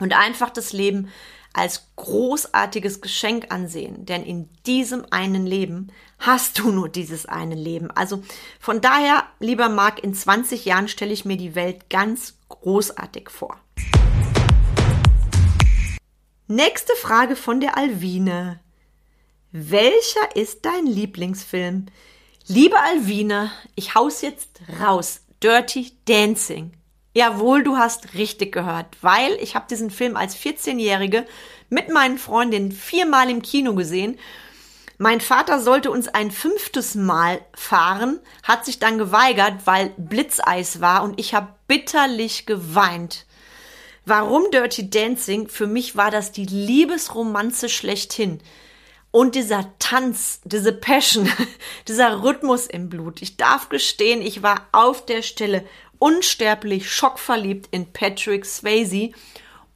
und 0.00 0.14
einfach 0.14 0.48
das 0.48 0.72
Leben 0.72 1.10
als 1.52 1.88
großartiges 1.96 3.02
Geschenk 3.02 3.52
ansehen, 3.52 4.06
denn 4.06 4.24
in 4.24 4.48
diesem 4.64 5.04
einen 5.10 5.44
Leben 5.44 5.92
hast 6.18 6.60
du 6.60 6.70
nur 6.70 6.88
dieses 6.88 7.26
eine 7.26 7.56
Leben. 7.56 7.90
Also 7.90 8.22
von 8.58 8.80
daher, 8.80 9.24
lieber 9.38 9.68
Marc, 9.68 10.02
in 10.02 10.14
20 10.14 10.64
Jahren 10.64 10.88
stelle 10.88 11.12
ich 11.12 11.26
mir 11.26 11.36
die 11.36 11.54
Welt 11.54 11.90
ganz 11.90 12.38
großartig 12.48 13.28
vor. 13.28 13.60
Nächste 16.46 16.92
Frage 16.96 17.36
von 17.36 17.60
der 17.60 17.78
Alvine. 17.78 18.60
Welcher 19.50 20.36
ist 20.36 20.66
dein 20.66 20.84
Lieblingsfilm? 20.84 21.86
Liebe 22.46 22.78
Alvine, 22.78 23.50
ich 23.76 23.94
haus 23.94 24.20
jetzt 24.20 24.60
raus. 24.78 25.22
Dirty 25.42 25.92
Dancing. 26.04 26.74
Jawohl, 27.14 27.62
du 27.62 27.78
hast 27.78 28.12
richtig 28.12 28.52
gehört, 28.52 28.98
weil 29.00 29.32
ich 29.40 29.54
habe 29.54 29.64
diesen 29.70 29.88
Film 29.88 30.18
als 30.18 30.36
14-Jährige 30.36 31.24
mit 31.70 31.88
meinen 31.88 32.18
Freundinnen 32.18 32.72
viermal 32.72 33.30
im 33.30 33.40
Kino 33.40 33.74
gesehen. 33.74 34.18
Mein 34.98 35.22
Vater 35.22 35.60
sollte 35.60 35.90
uns 35.90 36.08
ein 36.08 36.30
fünftes 36.30 36.94
Mal 36.94 37.40
fahren, 37.54 38.20
hat 38.42 38.66
sich 38.66 38.78
dann 38.78 38.98
geweigert, 38.98 39.62
weil 39.64 39.94
Blitzeis 39.96 40.82
war 40.82 41.04
und 41.04 41.18
ich 41.18 41.32
habe 41.32 41.54
bitterlich 41.68 42.44
geweint. 42.44 43.24
Warum 44.06 44.50
Dirty 44.50 44.90
Dancing? 44.90 45.48
Für 45.48 45.66
mich 45.66 45.96
war 45.96 46.10
das 46.10 46.30
die 46.30 46.44
Liebesromanze 46.44 47.68
schlechthin. 47.68 48.40
Und 49.10 49.34
dieser 49.34 49.72
Tanz, 49.78 50.40
diese 50.44 50.72
Passion, 50.72 51.30
dieser 51.88 52.22
Rhythmus 52.22 52.66
im 52.66 52.90
Blut. 52.90 53.22
Ich 53.22 53.36
darf 53.36 53.68
gestehen, 53.68 54.20
ich 54.20 54.42
war 54.42 54.66
auf 54.72 55.06
der 55.06 55.22
Stelle 55.22 55.64
unsterblich 55.98 56.90
schockverliebt 56.90 57.68
in 57.70 57.92
Patrick 57.92 58.44
Swayze 58.44 59.12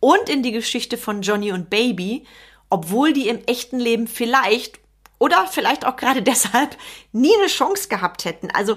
und 0.00 0.28
in 0.28 0.42
die 0.42 0.52
Geschichte 0.52 0.98
von 0.98 1.22
Johnny 1.22 1.52
und 1.52 1.70
Baby, 1.70 2.26
obwohl 2.68 3.12
die 3.12 3.28
im 3.28 3.42
echten 3.46 3.78
Leben 3.78 4.08
vielleicht 4.08 4.78
oder 5.18 5.46
vielleicht 5.46 5.86
auch 5.86 5.96
gerade 5.96 6.20
deshalb 6.30 6.76
nie 7.12 7.34
eine 7.38 7.46
Chance 7.46 7.88
gehabt 7.88 8.24
hätten. 8.24 8.50
Also 8.50 8.76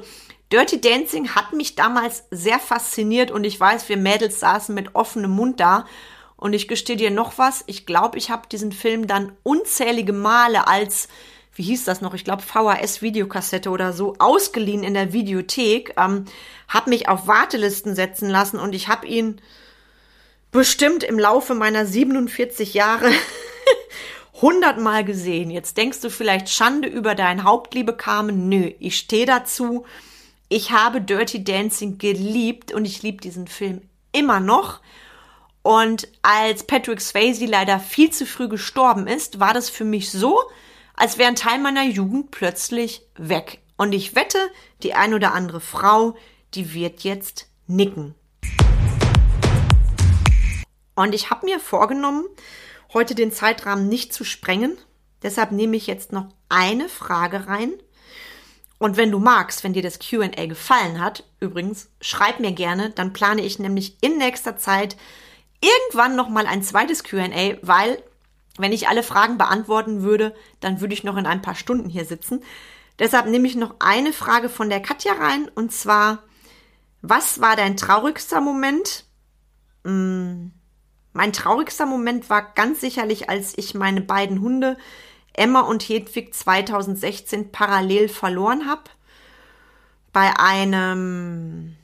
Dirty 0.51 0.81
Dancing 0.81 1.35
hat 1.35 1.53
mich 1.53 1.75
damals 1.75 2.25
sehr 2.29 2.59
fasziniert 2.59 3.31
und 3.31 3.43
ich 3.43 3.59
weiß, 3.59 3.87
wir 3.89 3.97
Mädels 3.97 4.39
saßen 4.39 4.75
mit 4.75 4.95
offenem 4.95 5.31
Mund 5.31 5.59
da. 5.59 5.85
Und 6.35 6.53
ich 6.53 6.67
gestehe 6.67 6.97
dir 6.97 7.11
noch 7.11 7.37
was, 7.37 7.63
ich 7.67 7.85
glaube, 7.85 8.17
ich 8.17 8.31
habe 8.31 8.49
diesen 8.51 8.71
Film 8.71 9.07
dann 9.07 9.31
unzählige 9.43 10.13
Male 10.13 10.67
als 10.67 11.07
wie 11.53 11.63
hieß 11.63 11.83
das 11.83 12.01
noch? 12.01 12.13
Ich 12.13 12.23
glaube 12.23 12.43
VHS-Videokassette 12.43 13.69
oder 13.69 13.91
so, 13.93 14.15
ausgeliehen 14.19 14.83
in 14.83 14.93
der 14.93 15.11
Videothek, 15.11 15.93
ähm, 15.97 16.25
habe 16.67 16.89
mich 16.89 17.09
auf 17.09 17.27
Wartelisten 17.27 17.93
setzen 17.93 18.29
lassen 18.29 18.57
und 18.57 18.73
ich 18.73 18.87
habe 18.87 19.05
ihn 19.05 19.41
bestimmt 20.51 21.03
im 21.03 21.19
Laufe 21.19 21.53
meiner 21.53 21.85
47 21.85 22.73
Jahre 22.73 23.11
hundertmal 24.41 25.03
gesehen. 25.03 25.51
Jetzt 25.51 25.77
denkst 25.77 25.99
du 25.99 26.09
vielleicht 26.09 26.49
Schande 26.49 26.87
über 26.87 27.15
dein 27.15 27.43
Haupt, 27.43 27.73
liebe. 27.73 27.95
Nö, 28.31 28.71
ich 28.79 28.97
stehe 28.97 29.25
dazu. 29.25 29.85
Ich 30.53 30.71
habe 30.71 30.99
Dirty 30.99 31.45
Dancing 31.45 31.97
geliebt 31.97 32.73
und 32.73 32.83
ich 32.83 33.01
liebe 33.03 33.21
diesen 33.21 33.47
Film 33.47 33.83
immer 34.11 34.41
noch. 34.41 34.81
Und 35.61 36.09
als 36.23 36.67
Patrick 36.67 36.99
Swayze 36.99 37.45
leider 37.45 37.79
viel 37.79 38.09
zu 38.09 38.25
früh 38.25 38.49
gestorben 38.49 39.07
ist, 39.07 39.39
war 39.39 39.53
das 39.53 39.69
für 39.69 39.85
mich 39.85 40.11
so, 40.11 40.37
als 40.93 41.17
wäre 41.17 41.29
ein 41.29 41.37
Teil 41.37 41.59
meiner 41.59 41.85
Jugend 41.85 42.31
plötzlich 42.31 43.01
weg. 43.15 43.61
Und 43.77 43.93
ich 43.93 44.13
wette, 44.13 44.39
die 44.83 44.93
ein 44.93 45.13
oder 45.13 45.33
andere 45.33 45.61
Frau, 45.61 46.17
die 46.53 46.73
wird 46.73 47.05
jetzt 47.05 47.47
nicken. 47.67 48.13
Und 50.95 51.15
ich 51.15 51.29
habe 51.29 51.45
mir 51.45 51.61
vorgenommen, 51.61 52.25
heute 52.93 53.15
den 53.15 53.31
Zeitrahmen 53.31 53.87
nicht 53.87 54.13
zu 54.13 54.25
sprengen. 54.25 54.77
Deshalb 55.23 55.53
nehme 55.53 55.77
ich 55.77 55.87
jetzt 55.87 56.11
noch 56.11 56.27
eine 56.49 56.89
Frage 56.89 57.47
rein. 57.47 57.71
Und 58.81 58.97
wenn 58.97 59.11
du 59.11 59.19
magst, 59.19 59.63
wenn 59.63 59.73
dir 59.73 59.83
das 59.83 59.99
QA 59.99 60.47
gefallen 60.47 60.99
hat, 60.99 61.23
übrigens, 61.39 61.91
schreib 62.01 62.39
mir 62.39 62.51
gerne, 62.51 62.89
dann 62.89 63.13
plane 63.13 63.43
ich 63.43 63.59
nämlich 63.59 63.95
in 64.01 64.17
nächster 64.17 64.57
Zeit 64.57 64.97
irgendwann 65.61 66.15
nochmal 66.15 66.47
ein 66.47 66.63
zweites 66.63 67.03
QA, 67.03 67.57
weil 67.61 68.01
wenn 68.57 68.71
ich 68.71 68.87
alle 68.87 69.03
Fragen 69.03 69.37
beantworten 69.37 70.01
würde, 70.01 70.33
dann 70.61 70.81
würde 70.81 70.95
ich 70.95 71.03
noch 71.03 71.17
in 71.17 71.27
ein 71.27 71.43
paar 71.43 71.53
Stunden 71.53 71.89
hier 71.89 72.05
sitzen. 72.05 72.43
Deshalb 72.97 73.27
nehme 73.27 73.47
ich 73.47 73.55
noch 73.55 73.75
eine 73.77 74.13
Frage 74.13 74.49
von 74.49 74.71
der 74.71 74.81
Katja 74.81 75.13
rein 75.13 75.47
und 75.53 75.71
zwar, 75.71 76.23
was 77.03 77.39
war 77.39 77.55
dein 77.55 77.77
traurigster 77.77 78.41
Moment? 78.41 79.05
Hm, 79.85 80.53
mein 81.13 81.33
traurigster 81.33 81.85
Moment 81.85 82.31
war 82.31 82.51
ganz 82.55 82.81
sicherlich, 82.81 83.29
als 83.29 83.55
ich 83.59 83.75
meine 83.75 84.01
beiden 84.01 84.41
Hunde 84.41 84.75
Emma 85.33 85.61
und 85.61 85.83
Hedwig 85.83 86.33
2016 86.33 87.51
parallel 87.51 88.09
verloren 88.09 88.67
habe. 88.67 88.83
Bei 90.13 90.37
einem 90.37 91.75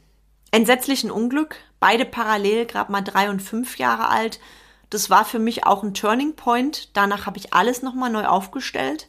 entsetzlichen 0.51 1.11
Unglück. 1.11 1.55
Beide 1.79 2.05
parallel, 2.05 2.65
gerade 2.65 2.91
mal 2.91 3.01
drei 3.01 3.29
und 3.29 3.41
fünf 3.41 3.77
Jahre 3.77 4.09
alt. 4.09 4.39
Das 4.89 5.09
war 5.09 5.25
für 5.25 5.39
mich 5.39 5.65
auch 5.65 5.83
ein 5.83 5.93
Turning 5.93 6.35
Point. 6.35 6.95
Danach 6.95 7.25
habe 7.25 7.37
ich 7.37 7.53
alles 7.53 7.81
nochmal 7.81 8.09
neu 8.09 8.25
aufgestellt, 8.25 9.07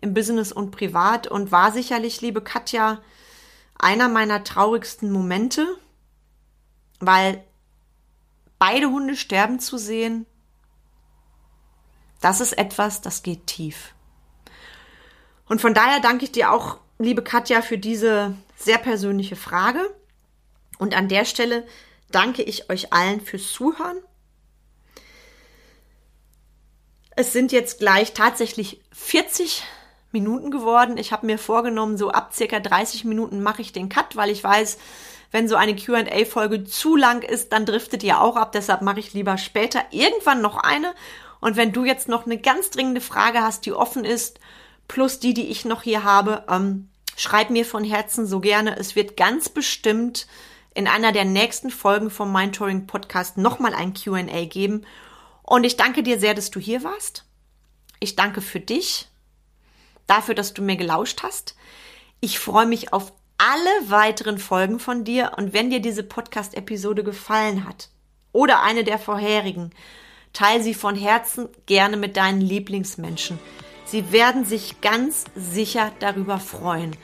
im 0.00 0.14
Business 0.14 0.52
und 0.52 0.70
privat 0.70 1.26
und 1.26 1.50
war 1.50 1.72
sicherlich, 1.72 2.20
liebe 2.20 2.42
Katja, 2.42 3.00
einer 3.78 4.08
meiner 4.08 4.44
traurigsten 4.44 5.10
Momente, 5.10 5.66
weil 7.00 7.42
beide 8.58 8.90
Hunde 8.90 9.16
sterben 9.16 9.60
zu 9.60 9.78
sehen, 9.78 10.26
das 12.24 12.40
ist 12.40 12.56
etwas, 12.58 13.00
das 13.00 13.22
geht 13.22 13.46
tief. 13.46 13.94
Und 15.46 15.60
von 15.60 15.74
daher 15.74 16.00
danke 16.00 16.24
ich 16.24 16.32
dir 16.32 16.52
auch, 16.52 16.78
liebe 16.98 17.22
Katja, 17.22 17.60
für 17.60 17.78
diese 17.78 18.34
sehr 18.56 18.78
persönliche 18.78 19.36
Frage. 19.36 19.94
Und 20.78 20.96
an 20.96 21.08
der 21.08 21.24
Stelle 21.24 21.66
danke 22.10 22.42
ich 22.42 22.70
euch 22.70 22.92
allen 22.92 23.20
fürs 23.20 23.52
Zuhören 23.52 23.98
es 27.16 27.32
sind 27.32 27.52
jetzt 27.52 27.78
gleich 27.78 28.12
tatsächlich 28.12 28.80
40 28.92 29.62
Minuten 30.12 30.50
geworden. 30.50 30.96
Ich 30.96 31.12
habe 31.12 31.26
mir 31.26 31.38
vorgenommen, 31.38 31.96
so 31.96 32.10
ab 32.10 32.34
circa 32.34 32.60
30 32.60 33.04
Minuten 33.04 33.42
mache 33.42 33.62
ich 33.62 33.72
den 33.72 33.88
Cut, 33.88 34.16
weil 34.16 34.30
ich 34.30 34.42
weiß, 34.42 34.78
wenn 35.30 35.48
so 35.48 35.56
eine 35.56 35.74
QA-Folge 35.74 36.64
zu 36.64 36.96
lang 36.96 37.22
ist, 37.22 37.52
dann 37.52 37.66
driftet 37.66 38.02
ihr 38.02 38.20
auch 38.20 38.36
ab. 38.36 38.52
Deshalb 38.52 38.82
mache 38.82 39.00
ich 39.00 39.14
lieber 39.14 39.36
später 39.38 39.82
irgendwann 39.90 40.40
noch 40.40 40.56
eine. 40.58 40.94
Und 41.44 41.56
wenn 41.56 41.72
du 41.72 41.84
jetzt 41.84 42.08
noch 42.08 42.24
eine 42.24 42.38
ganz 42.38 42.70
dringende 42.70 43.02
Frage 43.02 43.42
hast, 43.42 43.66
die 43.66 43.74
offen 43.74 44.06
ist, 44.06 44.40
plus 44.88 45.18
die, 45.18 45.34
die 45.34 45.48
ich 45.48 45.66
noch 45.66 45.82
hier 45.82 46.02
habe, 46.02 46.42
ähm, 46.48 46.88
schreib 47.18 47.50
mir 47.50 47.66
von 47.66 47.84
Herzen 47.84 48.26
so 48.26 48.40
gerne. 48.40 48.78
Es 48.78 48.96
wird 48.96 49.18
ganz 49.18 49.50
bestimmt 49.50 50.26
in 50.72 50.88
einer 50.88 51.12
der 51.12 51.26
nächsten 51.26 51.68
Folgen 51.68 52.08
vom 52.08 52.32
Mindtouring 52.32 52.86
Podcast 52.86 53.36
nochmal 53.36 53.74
ein 53.74 53.92
QA 53.92 54.46
geben. 54.46 54.86
Und 55.42 55.64
ich 55.64 55.76
danke 55.76 56.02
dir 56.02 56.18
sehr, 56.18 56.32
dass 56.32 56.50
du 56.50 56.60
hier 56.60 56.82
warst. 56.82 57.26
Ich 58.00 58.16
danke 58.16 58.40
für 58.40 58.60
dich, 58.60 59.08
dafür, 60.06 60.34
dass 60.34 60.54
du 60.54 60.62
mir 60.62 60.76
gelauscht 60.76 61.22
hast. 61.22 61.56
Ich 62.20 62.38
freue 62.38 62.64
mich 62.64 62.94
auf 62.94 63.12
alle 63.36 63.90
weiteren 63.90 64.38
Folgen 64.38 64.78
von 64.78 65.04
dir 65.04 65.32
und 65.36 65.52
wenn 65.52 65.68
dir 65.68 65.80
diese 65.80 66.04
Podcast-Episode 66.04 67.04
gefallen 67.04 67.68
hat 67.68 67.90
oder 68.32 68.62
eine 68.62 68.82
der 68.82 68.98
vorherigen, 68.98 69.74
teile 70.34 70.62
sie 70.62 70.74
von 70.74 70.94
Herzen 70.94 71.48
gerne 71.64 71.96
mit 71.96 72.18
deinen 72.18 72.42
Lieblingsmenschen. 72.42 73.38
Sie 73.86 74.12
werden 74.12 74.44
sich 74.44 74.80
ganz 74.82 75.24
sicher 75.34 75.92
darüber 76.00 76.38
freuen. 76.38 76.94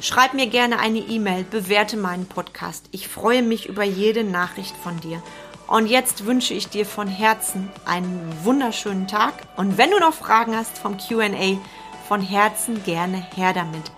Schreib 0.00 0.34
mir 0.34 0.46
gerne 0.46 0.78
eine 0.78 0.98
E-Mail, 0.98 1.44
bewerte 1.44 1.96
meinen 1.96 2.26
Podcast. 2.26 2.86
Ich 2.92 3.08
freue 3.08 3.42
mich 3.42 3.68
über 3.68 3.84
jede 3.84 4.22
Nachricht 4.22 4.76
von 4.76 5.00
dir. 5.00 5.22
Und 5.66 5.86
jetzt 5.86 6.26
wünsche 6.26 6.52
ich 6.52 6.68
dir 6.68 6.84
von 6.84 7.08
Herzen 7.08 7.70
einen 7.86 8.32
wunderschönen 8.42 9.08
Tag. 9.08 9.34
Und 9.56 9.78
wenn 9.78 9.90
du 9.90 9.98
noch 9.98 10.12
Fragen 10.12 10.54
hast 10.54 10.76
vom 10.78 10.98
QA, 10.98 11.58
von 12.06 12.20
Herzen 12.20 12.84
gerne 12.84 13.26
her 13.34 13.54
damit. 13.54 13.90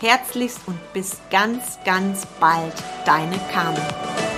Herzlichst 0.00 0.60
und 0.66 0.92
bis 0.92 1.18
ganz, 1.30 1.78
ganz 1.84 2.26
bald, 2.40 2.74
deine 3.04 3.38
Carmen. 3.52 4.31